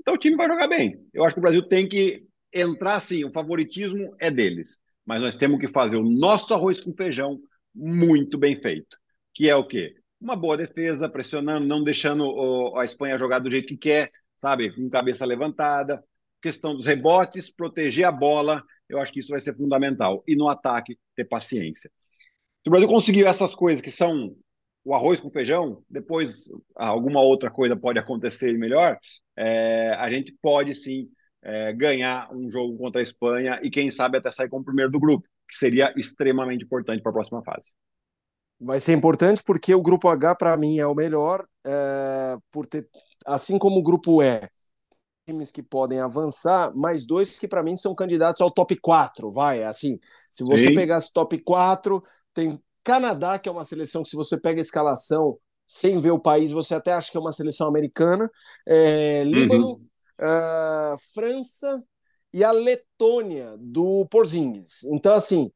então 0.00 0.14
o 0.14 0.18
time 0.18 0.36
vai 0.36 0.48
jogar 0.48 0.68
bem. 0.68 0.98
Eu 1.12 1.24
acho 1.24 1.34
que 1.34 1.38
o 1.38 1.42
Brasil 1.42 1.62
tem 1.62 1.88
que 1.88 2.24
entrar 2.54 3.00
sim, 3.00 3.24
o 3.24 3.32
favoritismo 3.32 4.14
é 4.20 4.30
deles. 4.30 4.78
Mas 5.04 5.20
nós 5.20 5.36
temos 5.36 5.58
que 5.58 5.68
fazer 5.68 5.96
o 5.96 6.08
nosso 6.08 6.54
arroz 6.54 6.80
com 6.80 6.94
feijão 6.94 7.38
muito 7.74 8.38
bem 8.38 8.60
feito. 8.60 8.96
Que 9.34 9.48
é 9.48 9.56
o 9.56 9.66
quê? 9.66 9.96
Uma 10.20 10.36
boa 10.36 10.56
defesa, 10.56 11.08
pressionando, 11.08 11.66
não 11.66 11.82
deixando 11.82 12.74
a 12.78 12.84
Espanha 12.84 13.18
jogar 13.18 13.40
do 13.40 13.50
jeito 13.50 13.66
que 13.66 13.76
quer, 13.76 14.10
sabe? 14.38 14.70
Com 14.70 14.88
cabeça 14.88 15.26
levantada. 15.26 16.02
Questão 16.40 16.74
dos 16.74 16.86
rebotes, 16.86 17.50
proteger 17.50 18.06
a 18.06 18.12
bola. 18.12 18.62
Eu 18.88 19.00
acho 19.00 19.12
que 19.12 19.20
isso 19.20 19.30
vai 19.30 19.40
ser 19.40 19.56
fundamental. 19.56 20.22
E 20.26 20.36
no 20.36 20.48
ataque, 20.48 20.98
ter 21.16 21.24
paciência. 21.24 21.90
Se 22.62 22.68
o 22.68 22.70
Brasil 22.70 22.88
conseguir 22.88 23.26
essas 23.26 23.54
coisas 23.54 23.82
que 23.82 23.90
são 23.90 24.34
o 24.84 24.94
arroz 24.94 25.18
com 25.18 25.30
feijão, 25.30 25.82
depois 25.88 26.44
alguma 26.74 27.20
outra 27.20 27.50
coisa 27.50 27.74
pode 27.74 27.98
acontecer 27.98 28.56
melhor, 28.56 28.98
é, 29.36 29.94
a 29.98 30.10
gente 30.10 30.32
pode 30.40 30.74
sim 30.74 31.08
é, 31.44 31.72
ganhar 31.74 32.32
um 32.32 32.48
jogo 32.48 32.76
contra 32.78 33.00
a 33.00 33.04
Espanha 33.04 33.60
e, 33.62 33.70
quem 33.70 33.90
sabe, 33.90 34.18
até 34.18 34.30
sair 34.32 34.48
como 34.48 34.64
primeiro 34.64 34.90
do 34.90 34.98
grupo, 34.98 35.28
que 35.48 35.58
seria 35.58 35.92
extremamente 35.96 36.64
importante 36.64 37.02
para 37.02 37.10
a 37.10 37.12
próxima 37.14 37.42
fase. 37.44 37.70
Vai 38.58 38.80
ser 38.80 38.94
importante 38.94 39.42
porque 39.44 39.74
o 39.74 39.82
grupo 39.82 40.08
H, 40.08 40.34
para 40.36 40.56
mim, 40.56 40.78
é 40.78 40.86
o 40.86 40.94
melhor, 40.94 41.46
é, 41.66 42.36
por 42.50 42.66
ter, 42.66 42.88
assim 43.26 43.58
como 43.58 43.80
o 43.80 43.82
grupo 43.82 44.22
E, 44.22 44.48
times 45.26 45.50
que 45.50 45.62
podem 45.62 46.00
avançar, 46.00 46.74
mais 46.74 47.06
dois 47.06 47.38
que, 47.38 47.48
para 47.48 47.62
mim, 47.62 47.76
são 47.76 47.94
candidatos 47.94 48.40
ao 48.40 48.50
top 48.50 48.76
4. 48.76 49.30
Vai, 49.30 49.62
assim, 49.64 49.98
se 50.32 50.44
você 50.44 50.70
Sim. 50.70 50.74
pegasse 50.74 51.12
top 51.12 51.38
4, 51.42 52.00
tem 52.32 52.60
Canadá, 52.82 53.38
que 53.38 53.48
é 53.48 53.52
uma 53.52 53.64
seleção 53.64 54.02
que, 54.02 54.08
se 54.08 54.16
você 54.16 54.38
pega 54.38 54.60
a 54.60 54.62
escalação 54.62 55.38
sem 55.66 55.98
ver 55.98 56.10
o 56.10 56.18
país, 56.18 56.52
você 56.52 56.74
até 56.74 56.92
acha 56.92 57.10
que 57.10 57.16
é 57.16 57.20
uma 57.20 57.32
seleção 57.32 57.66
americana. 57.66 58.30
É, 58.66 59.24
Líbano, 59.24 59.80
uhum 59.80 59.86
uh, 60.20 60.96
França 61.14 61.82
e 62.32 62.42
a 62.44 62.50
Letônia 62.50 63.56
do 63.58 64.06
Porzingis. 64.10 64.84
Então, 64.84 65.14
assim, 65.14 65.50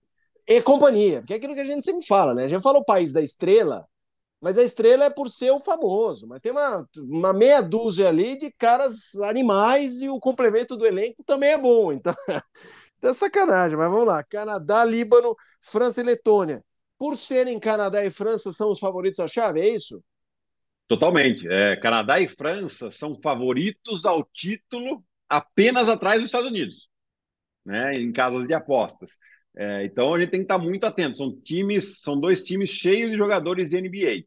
e 0.47 0.63
companhia, 0.63 1.21
porque 1.21 1.35
é 1.35 1.37
aquilo 1.37 1.55
que 1.55 1.61
a 1.61 1.65
gente 1.65 1.85
sempre 1.85 2.07
fala, 2.07 2.35
né? 2.35 2.45
A 2.45 2.49
gente 2.49 2.63
fala 2.63 2.79
o 2.79 2.85
país 2.85 3.13
da 3.13 3.21
estrela, 3.21 3.87
mas 4.41 4.57
a 4.57 4.63
estrela 4.63 5.05
é 5.05 5.11
por 5.11 5.29
ser 5.29 5.51
o 5.51 5.61
famoso, 5.61 6.27
mas 6.29 6.41
tem 6.41 6.53
uma, 6.53 6.87
uma 6.97 7.33
meia 7.33 7.61
dúzia 7.61 8.09
ali 8.09 8.37
de 8.39 8.53
caras 8.53 9.15
animais 9.17 10.01
e 10.01 10.09
o 10.09 10.21
complemento 10.21 10.77
do 10.77 10.87
elenco 10.87 11.25
também 11.25 11.51
é 11.51 11.59
bom. 11.59 11.93
Então, 11.93 12.15
é 13.03 13.13
sacanagem, 13.13 13.77
mas 13.77 13.91
vamos 13.91 14.07
lá. 14.07 14.23
Canadá, 14.25 14.85
Líbano, 14.85 15.37
França 15.61 16.01
e 16.01 16.05
Letônia. 16.05 16.65
Por 16.99 17.17
serem 17.17 17.59
Canadá 17.61 18.05
e 18.05 18.11
França, 18.11 18.53
são 18.53 18.71
os 18.71 18.79
favoritos 18.79 19.21
à 19.21 19.27
chave, 19.29 19.61
é 19.61 19.69
isso? 19.69 20.03
Totalmente. 20.89 21.47
É, 21.47 21.77
Canadá 21.77 22.19
e 22.19 22.27
França 22.27 22.91
são 22.91 23.21
favoritos 23.21 24.07
ao 24.07 24.25
título 24.25 25.05
apenas 25.29 25.89
atrás 25.89 26.17
dos 26.17 26.27
Estados 26.27 26.49
Unidos, 26.51 26.89
né, 27.65 27.95
em 28.01 28.11
casas 28.13 28.49
de 28.49 28.55
apostas. 28.55 29.19
É, 29.57 29.85
então 29.85 30.15
a 30.15 30.21
gente 30.21 30.31
tem 30.31 30.41
que 30.41 30.45
estar 30.45 30.59
muito 30.59 30.85
atento. 30.85 31.19
São 31.19 31.39
times, 31.43 32.01
são 32.01 32.19
dois 32.19 32.43
times 32.43 32.71
cheios 32.71 33.11
de 33.11 33.19
jogadores 33.19 33.69
de 33.69 33.77
NBA, 33.77 34.25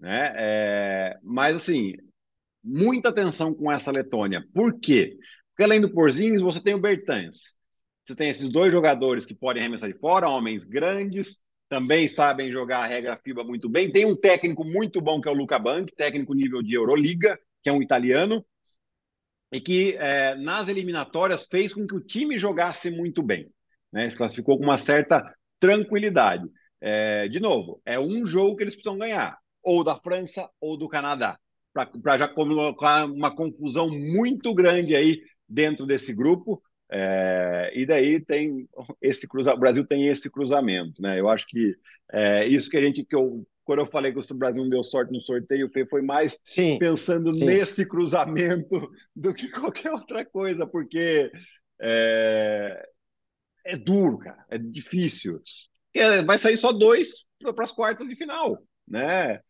né? 0.00 0.32
É, 0.36 1.18
mas 1.22 1.56
assim, 1.56 1.94
muita 2.62 3.10
atenção 3.10 3.54
com 3.54 3.70
essa 3.72 3.90
Letônia. 3.92 4.44
Por 4.52 4.78
quê? 4.80 5.16
Porque 5.50 5.62
além 5.62 5.80
do 5.80 5.90
Porzingis, 5.92 6.42
você 6.42 6.60
tem 6.60 6.74
o 6.74 6.80
Bertans. 6.80 7.54
Você 8.04 8.14
tem 8.16 8.28
esses 8.28 8.50
dois 8.50 8.72
jogadores 8.72 9.24
que 9.24 9.34
podem 9.34 9.62
arremessar 9.62 9.90
de 9.90 9.98
fora, 9.98 10.28
homens 10.28 10.64
grandes, 10.64 11.38
também 11.74 12.06
sabem 12.06 12.52
jogar 12.52 12.84
a 12.84 12.86
regra 12.86 13.16
FIBA 13.16 13.42
muito 13.42 13.68
bem. 13.68 13.90
Tem 13.90 14.04
um 14.04 14.14
técnico 14.14 14.64
muito 14.64 15.00
bom 15.00 15.20
que 15.20 15.28
é 15.28 15.32
o 15.32 15.34
Luca 15.34 15.58
Bank, 15.58 15.92
técnico 15.92 16.32
nível 16.32 16.62
de 16.62 16.72
Euroliga, 16.72 17.36
que 17.64 17.68
é 17.68 17.72
um 17.72 17.82
italiano, 17.82 18.46
e 19.50 19.60
que 19.60 19.96
é, 19.96 20.36
nas 20.36 20.68
eliminatórias 20.68 21.48
fez 21.50 21.74
com 21.74 21.84
que 21.84 21.96
o 21.96 22.00
time 22.00 22.38
jogasse 22.38 22.92
muito 22.92 23.24
bem. 23.24 23.50
Né? 23.92 24.08
Se 24.08 24.16
classificou 24.16 24.56
com 24.56 24.62
uma 24.62 24.78
certa 24.78 25.20
tranquilidade. 25.58 26.44
É, 26.80 27.26
de 27.26 27.40
novo, 27.40 27.82
é 27.84 27.98
um 27.98 28.24
jogo 28.24 28.54
que 28.54 28.62
eles 28.62 28.74
precisam 28.76 28.96
ganhar, 28.96 29.36
ou 29.60 29.82
da 29.82 29.96
França 29.96 30.48
ou 30.60 30.76
do 30.76 30.88
Canadá, 30.88 31.36
para 31.72 32.18
já 32.18 32.28
colocar 32.28 33.04
uma 33.04 33.34
confusão 33.34 33.90
muito 33.90 34.54
grande 34.54 34.94
aí 34.94 35.20
dentro 35.48 35.86
desse 35.86 36.14
grupo. 36.14 36.62
É, 36.90 37.72
e 37.74 37.86
daí 37.86 38.20
tem 38.20 38.68
esse 39.00 39.26
cruzamento, 39.26 39.58
o 39.58 39.60
Brasil 39.60 39.86
tem 39.86 40.08
esse 40.08 40.30
cruzamento, 40.30 41.00
né? 41.00 41.18
Eu 41.18 41.28
acho 41.28 41.46
que 41.46 41.74
é, 42.12 42.46
isso 42.46 42.70
que 42.70 42.76
a 42.76 42.80
gente 42.80 43.04
que 43.04 43.16
eu 43.16 43.46
quando 43.64 43.78
eu 43.78 43.86
falei 43.86 44.12
que 44.12 44.18
o 44.18 44.34
Brasil 44.36 44.62
não 44.62 44.68
deu 44.68 44.84
sorte 44.84 45.10
no 45.10 45.20
sorteio, 45.20 45.70
foi 45.88 46.02
mais 46.02 46.38
sim, 46.44 46.78
pensando 46.78 47.32
sim. 47.32 47.46
nesse 47.46 47.86
cruzamento 47.86 48.90
do 49.16 49.32
que 49.32 49.48
qualquer 49.50 49.90
outra 49.90 50.22
coisa, 50.22 50.66
porque 50.66 51.32
é, 51.80 52.88
é 53.64 53.76
duro, 53.76 54.18
cara, 54.18 54.44
é 54.50 54.58
difícil. 54.58 55.40
É, 55.94 56.22
vai 56.22 56.36
sair 56.36 56.58
só 56.58 56.72
dois 56.72 57.24
para 57.54 57.64
as 57.64 57.72
quartas 57.72 58.06
de 58.06 58.16
final, 58.16 58.62
né? 58.86 59.40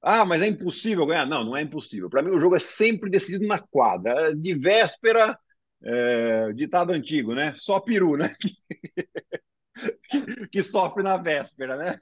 Ah, 0.00 0.24
mas 0.24 0.42
é 0.42 0.46
impossível 0.46 1.06
ganhar? 1.06 1.26
Não, 1.26 1.42
não 1.42 1.56
é 1.56 1.62
impossível. 1.62 2.10
Para 2.10 2.22
mim, 2.22 2.30
o 2.30 2.38
jogo 2.38 2.56
é 2.56 2.58
sempre 2.58 3.08
decidido 3.08 3.46
na 3.46 3.58
quadra. 3.58 4.36
De 4.36 4.54
véspera, 4.54 5.36
é, 5.84 6.52
ditado 6.52 6.92
antigo, 6.92 7.34
né? 7.34 7.52
Só 7.56 7.78
peru, 7.80 8.16
né? 8.16 8.34
que, 8.40 8.56
que 10.50 10.62
sofre 10.62 11.02
na 11.02 11.16
véspera, 11.16 11.76
né? 11.76 11.98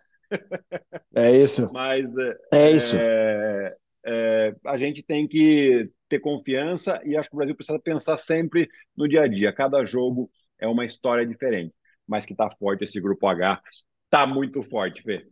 É 1.14 1.37
isso. 1.37 1.66
Mas 1.73 2.05
é, 2.16 2.38
é 2.55 2.71
isso. 2.71 2.97
É, 2.99 3.77
é, 4.05 4.55
a 4.64 4.77
gente 4.77 5.03
tem 5.03 5.27
que 5.27 5.90
ter 6.09 6.21
confiança 6.21 7.01
e 7.05 7.16
acho 7.16 7.29
que 7.29 7.35
o 7.35 7.38
Brasil 7.38 7.57
precisa 7.57 7.79
pensar 7.79 8.16
sempre 8.18 8.68
no 8.97 9.09
dia 9.09 9.23
a 9.23 9.29
dia. 9.29 9.53
Cada 9.53 9.85
jogo 9.85 10.31
é 10.59 10.66
uma 10.66 10.85
história 10.85 11.27
diferente, 11.27 11.75
mas 12.07 12.25
que 12.25 12.33
está 12.33 12.51
forte 12.51 12.85
esse 12.85 13.01
grupo 13.01 13.27
H. 13.27 13.61
Está 14.05 14.27
muito 14.27 14.62
forte, 14.62 15.03
Fê. 15.03 15.27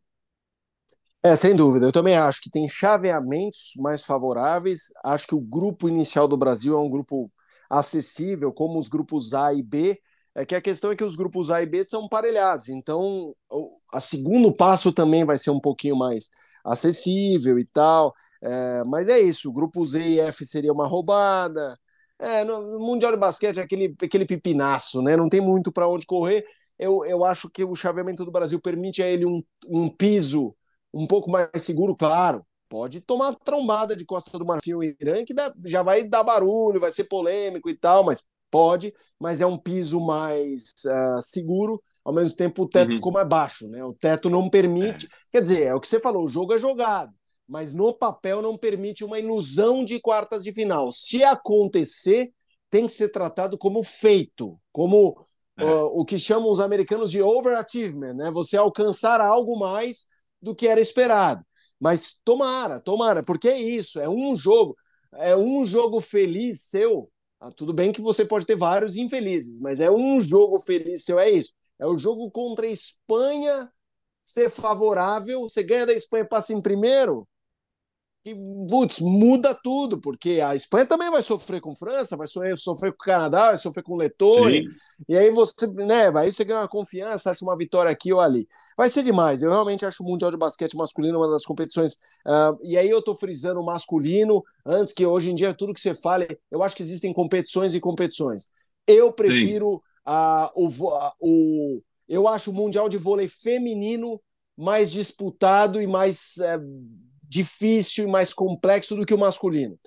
É, 1.23 1.37
sem 1.37 1.55
dúvida. 1.55 1.87
Eu 1.87 1.93
também 1.93 2.17
acho 2.17 2.41
que 2.41 2.51
tem 2.51 2.67
chaveamentos 2.67 3.73
mais 3.77 4.03
favoráveis. 4.03 4.85
Acho 5.05 5.27
que 5.27 5.35
o 5.35 5.41
grupo 5.41 5.87
inicial 5.87 6.27
do 6.27 6.37
Brasil 6.37 6.75
é 6.75 6.81
um 6.81 6.89
grupo 6.89 7.31
acessível, 7.71 8.53
como 8.53 8.79
os 8.79 8.89
grupos 8.89 9.33
A 9.33 9.55
e 9.55 9.63
B, 9.63 9.99
é 10.35 10.45
que 10.45 10.55
a 10.55 10.61
questão 10.61 10.91
é 10.91 10.97
que 10.97 11.05
os 11.05 11.17
grupos 11.17 11.51
A 11.51 11.63
e 11.63 11.67
B 11.67 11.87
são 11.89 12.09
parelhados, 12.09 12.69
então 12.69 13.35
o 13.49 14.01
segundo 14.01 14.53
passo 14.53 14.93
também 14.93 15.25
vai 15.25 15.39
ser 15.39 15.51
um 15.51 15.61
pouquinho 15.61 15.97
mais 15.97 16.29
acessível 16.65 17.59
e 17.59 17.65
tal, 17.65 18.15
é, 18.43 18.85
mas 18.85 19.09
é 19.09 19.19
isso, 19.21 19.49
o 19.49 19.53
grupo 19.53 19.85
Z 19.85 20.01
e 20.01 20.21
F 20.21 20.45
seria 20.45 20.73
uma 20.73 20.87
roubada, 20.87 21.79
é, 22.19 22.45
no, 22.45 22.81
Mundial 22.81 23.13
de 23.13 23.19
Basquete 23.19 23.59
é 23.59 23.63
aquele, 23.63 23.95
aquele 24.03 24.27
pipinaço, 24.27 25.03
né? 25.03 25.17
não 25.17 25.29
tem 25.29 25.41
muito 25.41 25.73
para 25.73 25.89
onde 25.89 26.07
correr, 26.07 26.45
eu, 26.79 27.05
eu 27.05 27.25
acho 27.25 27.49
que 27.51 27.65
o 27.65 27.75
chaveamento 27.75 28.25
do 28.25 28.33
Brasil 28.33 28.61
permite 28.61 29.03
a 29.03 29.07
ele 29.07 29.27
um, 29.27 29.43
um 29.67 29.89
piso 29.89 30.55
um 30.93 31.07
pouco 31.07 31.31
mais 31.31 31.49
seguro, 31.63 31.95
claro, 31.95 32.45
pode 32.71 33.01
tomar 33.01 33.35
trombada 33.45 33.97
de 33.97 34.05
Costa 34.05 34.39
do 34.39 34.47
Marfim 34.47 34.75
ou 34.75 34.85
Irã, 34.85 35.25
que 35.25 35.35
dá, 35.35 35.53
já 35.67 35.83
vai 35.83 36.05
dar 36.05 36.23
barulho, 36.23 36.81
vai 36.81 36.93
ser 36.93 37.05
polêmico 37.05 37.69
e 37.69 37.77
tal, 37.77 38.05
mas 38.05 38.23
pode, 38.49 38.95
mas 39.19 39.41
é 39.41 39.47
um 39.47 39.59
piso 39.59 40.01
mais 40.01 40.71
uh, 40.87 41.21
seguro, 41.21 41.83
ao 42.05 42.15
mesmo 42.15 42.37
tempo 42.37 42.63
o 42.63 42.69
teto 42.69 42.91
uhum. 42.91 42.97
ficou 42.97 43.13
mais 43.13 43.29
baixo, 43.29 43.69
né? 43.69 43.85
O 43.85 43.93
teto 43.93 44.31
não 44.31 44.49
permite, 44.49 45.07
é. 45.07 45.09
quer 45.33 45.43
dizer, 45.43 45.63
é 45.65 45.75
o 45.75 45.81
que 45.81 45.89
você 45.89 46.01
falou, 46.01 46.25
o 46.25 46.29
jogo 46.29 46.55
é 46.55 46.59
jogado, 46.59 47.13
mas 47.47 47.75
no 47.75 47.93
papel 47.93 48.41
não 48.41 48.57
permite 48.57 49.05
uma 49.05 49.19
ilusão 49.19 49.85
de 49.85 50.01
quartas 50.01 50.45
de 50.45 50.53
final. 50.53 50.93
Se 50.93 51.25
acontecer, 51.25 52.31
tem 52.71 52.87
que 52.87 52.93
ser 52.93 53.09
tratado 53.09 53.59
como 53.59 53.83
feito, 53.83 54.57
como 54.71 55.27
é. 55.59 55.65
uh, 55.65 55.87
o 55.87 56.05
que 56.05 56.17
chamam 56.17 56.49
os 56.49 56.61
americanos 56.61 57.11
de 57.11 57.21
overachievement, 57.21 58.15
né? 58.15 58.31
Você 58.31 58.57
alcançar 58.57 59.21
algo 59.21 59.59
mais 59.59 60.07
do 60.41 60.55
que 60.55 60.69
era 60.69 60.81
esperado. 60.81 61.45
Mas 61.81 62.19
tomara, 62.25 62.81
tomara, 62.81 63.23
porque 63.23 63.49
é 63.49 63.59
isso, 63.59 64.01
é 64.01 64.09
um 64.09 64.35
jogo, 64.37 64.77
é 65.15 65.37
um 65.37 65.65
jogo 65.65 66.01
feliz 66.01 66.63
seu. 66.63 67.11
Ah, 67.41 67.51
tudo 67.51 67.73
bem 67.73 67.91
que 67.93 68.03
você 68.03 68.25
pode 68.25 68.47
ter 68.47 68.57
vários 68.57 68.97
infelizes, 68.97 69.59
mas 69.61 69.81
é 69.81 69.91
um 69.91 70.21
jogo 70.21 70.59
feliz 70.61 71.05
seu, 71.05 71.19
é 71.19 71.31
isso. 71.31 71.53
É 71.79 71.87
o 71.87 71.97
jogo 71.97 72.31
contra 72.31 72.67
a 72.67 72.71
Espanha 72.71 73.73
ser 74.25 74.51
favorável, 74.51 75.43
você 75.43 75.63
ganha 75.63 75.87
da 75.87 75.93
Espanha, 75.95 76.25
passa 76.27 76.53
em 76.55 76.61
primeiro, 76.63 77.29
que 78.23 78.35
putz, 78.69 79.01
muda 79.01 79.55
tudo, 79.55 79.99
porque 79.99 80.41
a 80.45 80.55
Espanha 80.55 80.85
também 80.85 81.11
vai 81.11 81.23
sofrer 81.23 81.61
com 81.61 81.75
França, 81.75 82.17
vai 82.17 82.27
sofrer 82.27 82.93
com 82.93 83.03
o 83.03 83.05
Canadá, 83.05 83.47
vai 83.47 83.57
sofrer 83.57 83.83
com 83.83 83.97
Letônia, 83.97 84.63
e 85.09 85.17
aí 85.17 85.31
você, 85.31 85.67
né, 85.67 86.13
aí 86.15 86.31
você 86.31 86.45
ganha 86.45 86.61
uma 86.61 86.69
confiança, 86.69 87.31
acha 87.31 87.45
uma 87.45 87.57
vitória 87.57 87.91
aqui 87.91 88.13
ou 88.13 88.21
ali. 88.21 88.47
Vai 88.77 88.91
ser 88.91 89.03
demais. 89.03 89.43
Eu 89.43 89.51
realmente 89.51 89.87
acho 89.87 90.03
o 90.03 90.07
Mundial 90.07 90.31
de 90.31 90.37
Basquete 90.37 90.77
masculino 90.77 91.19
uma 91.19 91.31
das 91.31 91.45
competições, 91.45 91.95
uh, 92.27 92.59
e 92.63 92.77
aí 92.77 92.91
eu 92.91 93.01
tô 93.01 93.15
frisando 93.15 93.61
o 93.61 93.65
masculino, 93.65 94.45
antes 94.67 94.93
que 94.93 95.07
hoje 95.07 95.31
em 95.31 95.35
dia 95.35 95.55
tudo 95.55 95.73
que 95.73 95.81
você 95.81 95.95
fale, 95.95 96.39
eu 96.51 96.63
acho 96.63 96.77
que 96.77 96.83
existem 96.83 97.13
competições 97.13 97.75
e 97.75 97.81
competições. 97.81 98.51
Eu 98.87 99.13
prefiro 99.13 99.77
uh, 100.07 100.51
o, 100.55 100.69
uh, 100.69 101.13
o 101.21 101.83
eu 102.07 102.27
acho 102.27 102.51
o 102.51 102.55
Mundial 102.55 102.89
de 102.89 102.99
Vôlei 102.99 103.29
feminino 103.29 104.21
mais 104.57 104.91
disputado 104.91 105.81
e 105.81 105.87
mais 105.87 106.37
eh, 106.39 106.59
difícil 107.31 108.09
e 108.09 108.11
mais 108.11 108.35
complexo 108.35 108.97
do 108.97 109.07
que 109.07 109.15
o 109.15 109.19
masculino. 109.19 109.79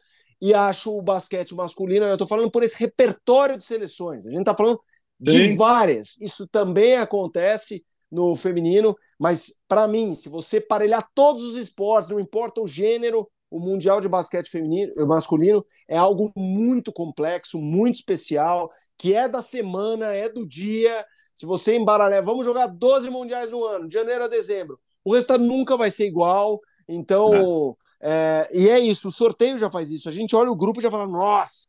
E 0.42 0.54
acho 0.54 0.98
o 0.98 1.02
basquete 1.02 1.54
masculino, 1.54 2.06
eu 2.06 2.14
estou 2.14 2.28
falando 2.28 2.50
por 2.50 2.64
esse 2.64 2.80
repertório 2.80 3.58
de 3.58 3.64
seleções, 3.64 4.26
a 4.26 4.30
gente 4.30 4.40
está 4.40 4.56
falando 4.56 4.80
de 5.20 5.50
Sim. 5.50 5.56
várias. 5.58 6.20
Isso 6.20 6.48
também 6.48 6.98
acontece 6.98 7.86
no 8.10 8.36
feminino, 8.36 8.96
mas 9.20 9.56
para 9.68 9.88
mim, 9.88 10.16
se 10.16 10.30
você 10.30 10.62
parelhar 10.62 11.08
todos 11.14 11.44
os 11.44 11.56
esportes, 11.56 12.10
não 12.10 12.20
importa 12.20 12.62
o 12.62 12.68
gênero, 12.68 13.30
o 13.50 13.60
Mundial 13.60 14.02
de 14.02 14.10
Basquete 14.10 14.50
feminino, 14.50 14.92
masculino 15.06 15.66
é 15.88 15.98
algo 15.98 16.32
muito 16.36 16.92
complexo, 16.92 17.60
muito 17.60 17.96
especial, 17.96 18.72
que 18.98 19.14
é 19.14 19.28
da 19.28 19.42
semana, 19.42 20.14
é 20.14 20.28
do 20.30 20.48
dia. 20.48 21.06
Se 21.36 21.46
você 21.46 21.76
embaralhar, 21.76 22.24
vamos 22.24 22.46
jogar 22.46 22.68
12 22.68 23.10
mundiais 23.10 23.52
no 23.52 23.64
ano, 23.64 23.88
de 23.88 23.94
janeiro 23.94 24.24
a 24.24 24.28
dezembro. 24.28 24.80
O 25.04 25.14
resultado 25.14 25.44
nunca 25.44 25.76
vai 25.76 25.92
ser 25.92 26.08
igual. 26.08 26.60
Então, 26.88 27.78
é, 28.02 28.50
e 28.54 28.70
é 28.70 28.80
isso, 28.80 29.08
o 29.08 29.12
sorteio 29.12 29.58
já 29.58 29.70
faz 29.70 29.92
isso. 29.92 30.10
A 30.10 30.12
gente 30.12 30.36
olha 30.36 30.52
o 30.52 30.56
grupo 30.56 30.80
e 30.80 30.84
já 30.84 30.92
fala, 30.92 31.08
nossa, 31.08 31.68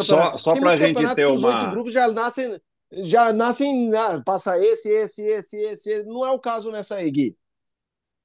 só, 0.00 0.38
só 0.38 0.54
para 0.58 0.72
a 0.72 0.78
gente 0.78 1.14
ter 1.14 1.26
os 1.26 1.42
uma. 1.42 1.58
oito 1.58 1.70
grupos 1.70 1.92
já 1.92 2.10
nascem, 2.10 2.60
já 2.92 3.32
nascem, 3.32 3.94
ah, 3.94 4.22
passa 4.24 4.58
esse, 4.58 4.88
esse, 4.88 5.22
esse, 5.22 5.56
esse. 5.58 6.02
Não 6.04 6.24
é 6.24 6.30
o 6.30 6.40
caso 6.40 6.70
nessa 6.70 6.96
aí, 6.96 7.10
Gui. 7.10 7.36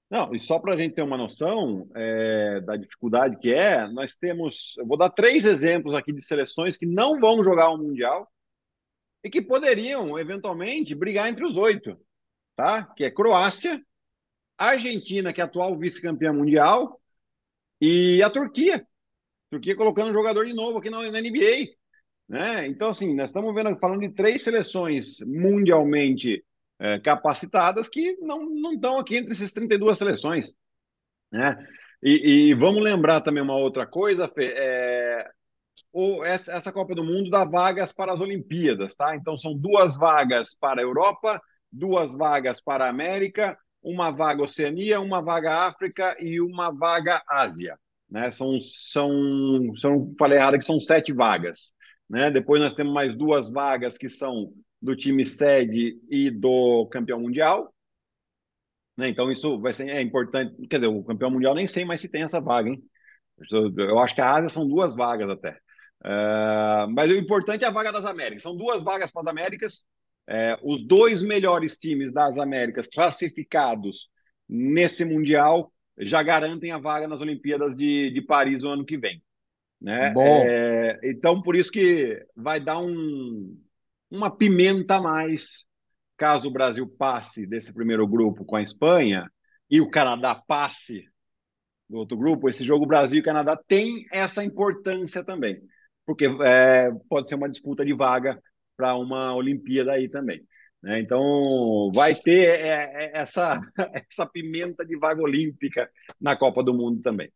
Não, 0.10 0.34
e 0.34 0.40
só 0.40 0.60
para 0.60 0.74
a 0.74 0.78
gente 0.78 0.94
ter 0.94 1.02
uma 1.02 1.18
noção 1.18 1.90
é, 1.96 2.62
da 2.62 2.78
dificuldade 2.78 3.38
que 3.38 3.52
é, 3.52 3.88
nós 3.88 4.16
temos. 4.16 4.76
Eu 4.78 4.86
vou 4.86 4.98
dar 4.98 5.10
três 5.10 5.44
exemplos 5.44 5.94
aqui 5.96 6.14
de 6.14 6.22
seleções 6.22 6.78
que 6.78 6.86
não 6.86 7.20
vão 7.20 7.44
jogar 7.44 7.70
o 7.72 7.78
Mundial 7.78 8.30
e 9.24 9.30
que 9.30 9.42
poderiam, 9.42 10.20
eventualmente, 10.20 10.94
brigar 10.94 11.30
entre 11.30 11.46
os 11.46 11.58
oito. 11.58 11.98
Tá? 12.56 12.84
Que 12.84 13.06
é 13.06 13.12
Croácia, 13.12 13.82
Argentina, 14.66 15.34
que 15.34 15.42
é 15.42 15.44
atual 15.44 15.78
vice-campeã 15.78 16.34
mundial, 16.34 17.00
e 17.80 18.22
a 18.24 18.30
Turquia. 18.30 18.86
Turquia 19.52 19.76
colocando 19.76 20.10
um 20.10 20.14
jogador 20.14 20.46
de 20.46 20.54
novo 20.54 20.78
aqui 20.78 20.90
na, 20.90 21.00
na 21.12 21.22
NBA. 21.22 21.76
Né? 22.28 22.68
Então, 22.68 22.90
assim, 22.90 23.14
nós 23.14 23.28
estamos 23.28 23.54
vendo, 23.54 23.78
falando 23.78 24.02
de 24.02 24.10
três 24.10 24.42
seleções 24.42 25.20
mundialmente 25.22 26.44
é, 26.80 27.00
capacitadas 27.00 27.88
que 27.88 28.18
não, 28.22 28.46
não 28.46 28.74
estão 28.74 28.98
aqui 28.98 29.18
entre 29.18 29.34
essas 29.34 29.54
32 29.54 29.98
seleções. 29.98 30.54
Né? 31.32 31.68
E, 32.02 32.50
e, 32.50 32.54
vamos 32.54 32.84
lembrar 32.84 33.22
também 33.22 33.42
uma 33.42 33.56
outra 33.56 33.86
coisa, 33.86 34.28
Fê, 34.28 34.54
é, 34.56 35.32
o, 35.92 36.24
essa, 36.24 36.52
essa 36.52 36.72
Copa 36.72 36.94
do 36.94 37.04
Mundo 37.04 37.30
dá 37.30 37.46
vagas 37.46 37.94
para 37.94 38.14
as 38.14 38.20
Olimpíadas, 38.20 38.94
tá? 38.96 39.16
Então 39.16 39.38
são 39.38 39.58
duas 39.58 39.96
vagas 39.96 40.54
para 40.54 40.82
a 40.82 40.84
Europa, 40.84 41.42
duas 41.72 42.14
vagas 42.14 42.60
para 42.60 42.86
a 42.86 42.90
América, 42.90 43.58
uma 43.84 44.10
vaga 44.10 44.44
Oceania, 44.44 45.02
uma 45.02 45.22
vaga 45.22 45.68
África 45.68 46.16
e 46.20 46.40
uma 46.40 46.72
vaga 46.72 47.22
Ásia. 47.28 47.78
Né? 48.10 48.32
São, 48.32 48.60
são, 48.60 49.76
são, 49.76 50.16
falei 50.18 50.38
errado 50.38 50.58
que 50.58 50.66
são 50.66 50.80
sete 50.80 51.12
vagas. 51.12 51.74
Né? 52.10 52.32
Depois 52.32 52.62
nós 52.62 52.74
temos 52.74 52.94
mais 52.94 53.16
duas 53.16 53.52
vagas 53.52 53.98
que 53.98 54.08
são 54.08 54.54
do 54.82 54.96
time 54.96 55.26
sede 55.26 56.00
e 56.10 56.30
do 56.32 56.88
campeão 56.88 57.20
mundial. 57.20 57.74
Né? 58.98 59.10
Então 59.10 59.32
isso 59.32 59.60
vai 59.60 59.74
ser 59.74 59.90
é 59.90 60.02
importante. 60.02 60.56
Quer 60.68 60.78
dizer, 60.78 60.88
o 60.88 61.04
campeão 61.04 61.32
mundial 61.32 61.56
nem 61.56 61.68
sei 61.68 61.84
mais 61.84 62.00
se 62.00 62.10
tem 62.10 62.24
essa 62.24 62.40
vaga, 62.40 62.70
hein? 62.70 62.82
Eu 63.78 64.00
acho 64.00 64.14
que 64.14 64.22
a 64.22 64.32
Ásia 64.32 64.50
são 64.50 64.68
duas 64.68 64.96
vagas 64.96 65.30
até. 65.30 65.58
Uh, 66.06 66.88
mas 66.94 67.10
o 67.10 67.16
importante 67.16 67.64
é 67.64 67.68
a 67.68 67.72
vaga 67.72 67.92
das 67.92 68.06
Américas. 68.06 68.44
São 68.44 68.56
duas 68.56 68.84
vagas 68.84 69.12
para 69.12 69.22
as 69.22 69.28
Américas 69.28 69.84
é, 70.28 70.58
os 70.64 70.86
dois 70.86 71.22
melhores 71.22 71.78
times 71.78 72.12
das 72.12 72.38
Américas 72.38 72.88
classificados 72.88 74.10
nesse 74.48 75.04
Mundial 75.04 75.72
já 75.98 76.24
garantem 76.24 76.72
a 76.72 76.78
vaga 76.78 77.08
nas 77.08 77.22
Olimpíadas 77.22 77.76
de, 77.76 78.10
de 78.10 78.22
Paris 78.22 78.62
no 78.62 78.70
ano 78.70 78.86
que 78.86 78.98
vem. 78.98 79.22
Né? 79.82 80.14
É, 80.18 81.00
então, 81.04 81.42
por 81.42 81.56
isso 81.56 81.72
que 81.72 82.26
vai 82.36 82.60
dar 82.60 82.80
um, 82.80 83.58
uma 84.10 84.36
pimenta 84.36 84.96
a 84.96 85.02
mais 85.02 85.66
caso 86.18 86.48
o 86.48 86.52
Brasil 86.52 86.88
passe 86.88 87.46
desse 87.46 87.74
primeiro 87.74 88.08
grupo 88.08 88.46
com 88.46 88.56
a 88.56 88.62
Espanha 88.62 89.30
e 89.70 89.82
o 89.82 89.90
Canadá 89.90 90.36
passe 90.36 91.06
do 91.90 91.98
outro 91.98 92.18
grupo, 92.18 92.48
esse 92.48 92.64
jogo 92.64 92.86
Brasil 92.86 93.20
e 93.20 93.24
Canadá 93.24 93.60
tem 93.68 94.06
essa 94.12 94.44
importância 94.44 95.24
também, 95.24 95.62
porque 96.06 96.26
é, 96.44 96.90
pode 97.10 97.28
ser 97.28 97.36
uma 97.36 97.50
disputa 97.50 97.86
de 97.86 97.94
vaga 97.94 98.42
para 98.84 98.96
uma 98.96 99.34
Olimpíada 99.34 99.94
aí 99.94 100.10
também. 100.10 100.46
Né? 100.82 101.00
Então, 101.00 101.90
vai 101.96 102.14
ter 102.14 102.44
é, 102.44 102.92
é, 102.94 103.12
essa, 103.14 103.62
essa 103.94 104.26
pimenta 104.26 104.86
de 104.86 104.98
vaga 104.98 105.22
olímpica 105.22 105.90
na 106.20 106.36
Copa 106.36 106.62
do 106.62 106.74
Mundo 106.74 107.02
também. 107.02 107.32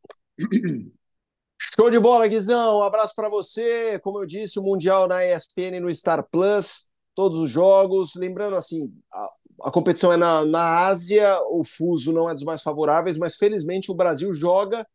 Show 1.58 1.90
de 1.90 2.00
bola, 2.00 2.28
Guizão. 2.28 2.80
Um 2.80 2.84
abraço 2.84 3.14
para 3.16 3.30
você. 3.30 3.98
Como 4.00 4.20
eu 4.20 4.26
disse, 4.26 4.60
o 4.60 4.64
Mundial 4.64 5.08
na 5.08 5.26
ESPN 5.26 5.80
no 5.80 5.94
Star 5.94 6.28
Plus, 6.30 6.92
todos 7.16 7.38
os 7.38 7.50
jogos. 7.50 8.14
Lembrando, 8.18 8.58
assim, 8.58 8.94
a, 9.10 9.30
a 9.70 9.72
competição 9.72 10.12
é 10.12 10.18
na, 10.18 10.46
na 10.46 10.86
Ásia, 10.86 11.34
o 11.50 11.64
fuso 11.64 12.12
não 12.12 12.30
é 12.30 12.34
dos 12.34 12.44
mais 12.44 12.62
favoráveis, 12.62 13.18
mas 13.18 13.38
felizmente 13.38 13.90
o 13.90 13.96
Brasil 13.96 14.34
joga 14.34 14.86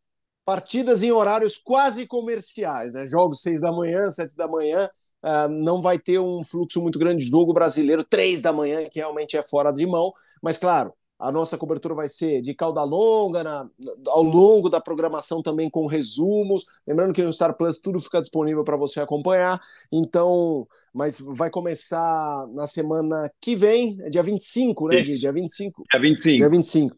partidas 0.44 1.02
em 1.02 1.10
horários 1.10 1.56
quase 1.56 2.06
comerciais, 2.06 2.92
né? 2.92 3.06
Jogos 3.06 3.40
seis 3.40 3.62
da 3.62 3.72
manhã, 3.72 4.10
sete 4.10 4.36
da 4.36 4.46
manhã 4.46 4.90
uh, 5.22 5.48
não 5.48 5.80
vai 5.80 5.98
ter 5.98 6.18
um 6.18 6.42
fluxo 6.42 6.80
muito 6.80 6.98
grande 6.98 7.24
de 7.24 7.30
jogo 7.30 7.52
brasileiro, 7.52 8.04
três 8.04 8.42
da 8.42 8.52
manhã, 8.52 8.84
que 8.84 8.98
realmente 8.98 9.36
é 9.36 9.42
fora 9.42 9.72
de 9.72 9.86
mão. 9.86 10.12
Mas, 10.42 10.58
claro, 10.58 10.92
a 11.22 11.30
nossa 11.30 11.56
cobertura 11.56 11.94
vai 11.94 12.08
ser 12.08 12.42
de 12.42 12.52
cauda 12.52 12.82
longa, 12.82 13.44
na, 13.44 13.70
ao 14.08 14.24
longo 14.24 14.68
da 14.68 14.80
programação 14.80 15.40
também 15.40 15.70
com 15.70 15.86
resumos. 15.86 16.64
Lembrando 16.84 17.12
que 17.12 17.22
no 17.22 17.32
Star 17.32 17.56
Plus 17.56 17.78
tudo 17.78 18.00
fica 18.00 18.20
disponível 18.20 18.64
para 18.64 18.76
você 18.76 19.00
acompanhar. 19.00 19.60
Então, 19.92 20.66
mas 20.92 21.20
vai 21.20 21.48
começar 21.48 22.46
na 22.52 22.66
semana 22.66 23.30
que 23.40 23.54
vem, 23.54 23.96
é 24.02 24.10
dia 24.10 24.22
25, 24.22 24.88
né, 24.88 25.02
Gui? 25.02 25.16
Dia 25.16 25.32
25. 25.32 25.84
Dia 25.88 26.00
25. 26.00 26.36
Dia 26.38 26.48
25. 26.50 26.96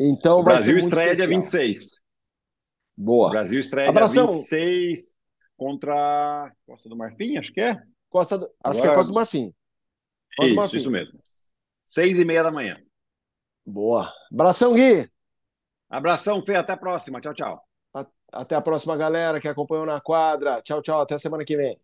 Então, 0.00 0.40
o 0.40 0.42
Brasil 0.42 0.76
estreia 0.76 1.12
especial. 1.12 1.28
dia 1.28 1.40
26. 1.40 1.90
Boa. 2.98 3.28
O 3.28 3.30
Brasil 3.30 3.60
estreia 3.60 3.88
Abração. 3.88 4.32
dia 4.32 4.40
26 4.40 5.13
contra 5.56 6.52
Costa 6.66 6.88
do 6.88 6.96
Marfim, 6.96 7.36
acho 7.36 7.52
que 7.52 7.60
é. 7.60 7.80
Costa 8.08 8.38
do... 8.38 8.44
Acho 8.62 8.80
Agora... 8.80 8.82
que 8.82 8.88
é 8.88 8.94
Costa 8.94 9.12
do 9.12 9.14
Marfim. 9.14 9.52
Costa 10.36 10.44
isso, 10.44 10.54
do 10.54 10.56
Marfim. 10.56 10.76
isso 10.78 10.90
mesmo. 10.90 11.20
Seis 11.86 12.18
e 12.18 12.24
meia 12.24 12.42
da 12.42 12.50
manhã. 12.50 12.76
Boa. 13.64 14.12
Abração, 14.32 14.74
Gui. 14.74 15.08
Abração, 15.88 16.42
Fê. 16.42 16.56
Até 16.56 16.72
a 16.72 16.76
próxima. 16.76 17.20
Tchau, 17.20 17.34
tchau. 17.34 17.62
Até 18.32 18.56
a 18.56 18.60
próxima, 18.60 18.96
galera 18.96 19.40
que 19.40 19.46
acompanhou 19.46 19.86
na 19.86 20.00
quadra. 20.00 20.60
Tchau, 20.62 20.82
tchau. 20.82 21.00
Até 21.00 21.16
semana 21.16 21.44
que 21.44 21.56
vem. 21.56 21.78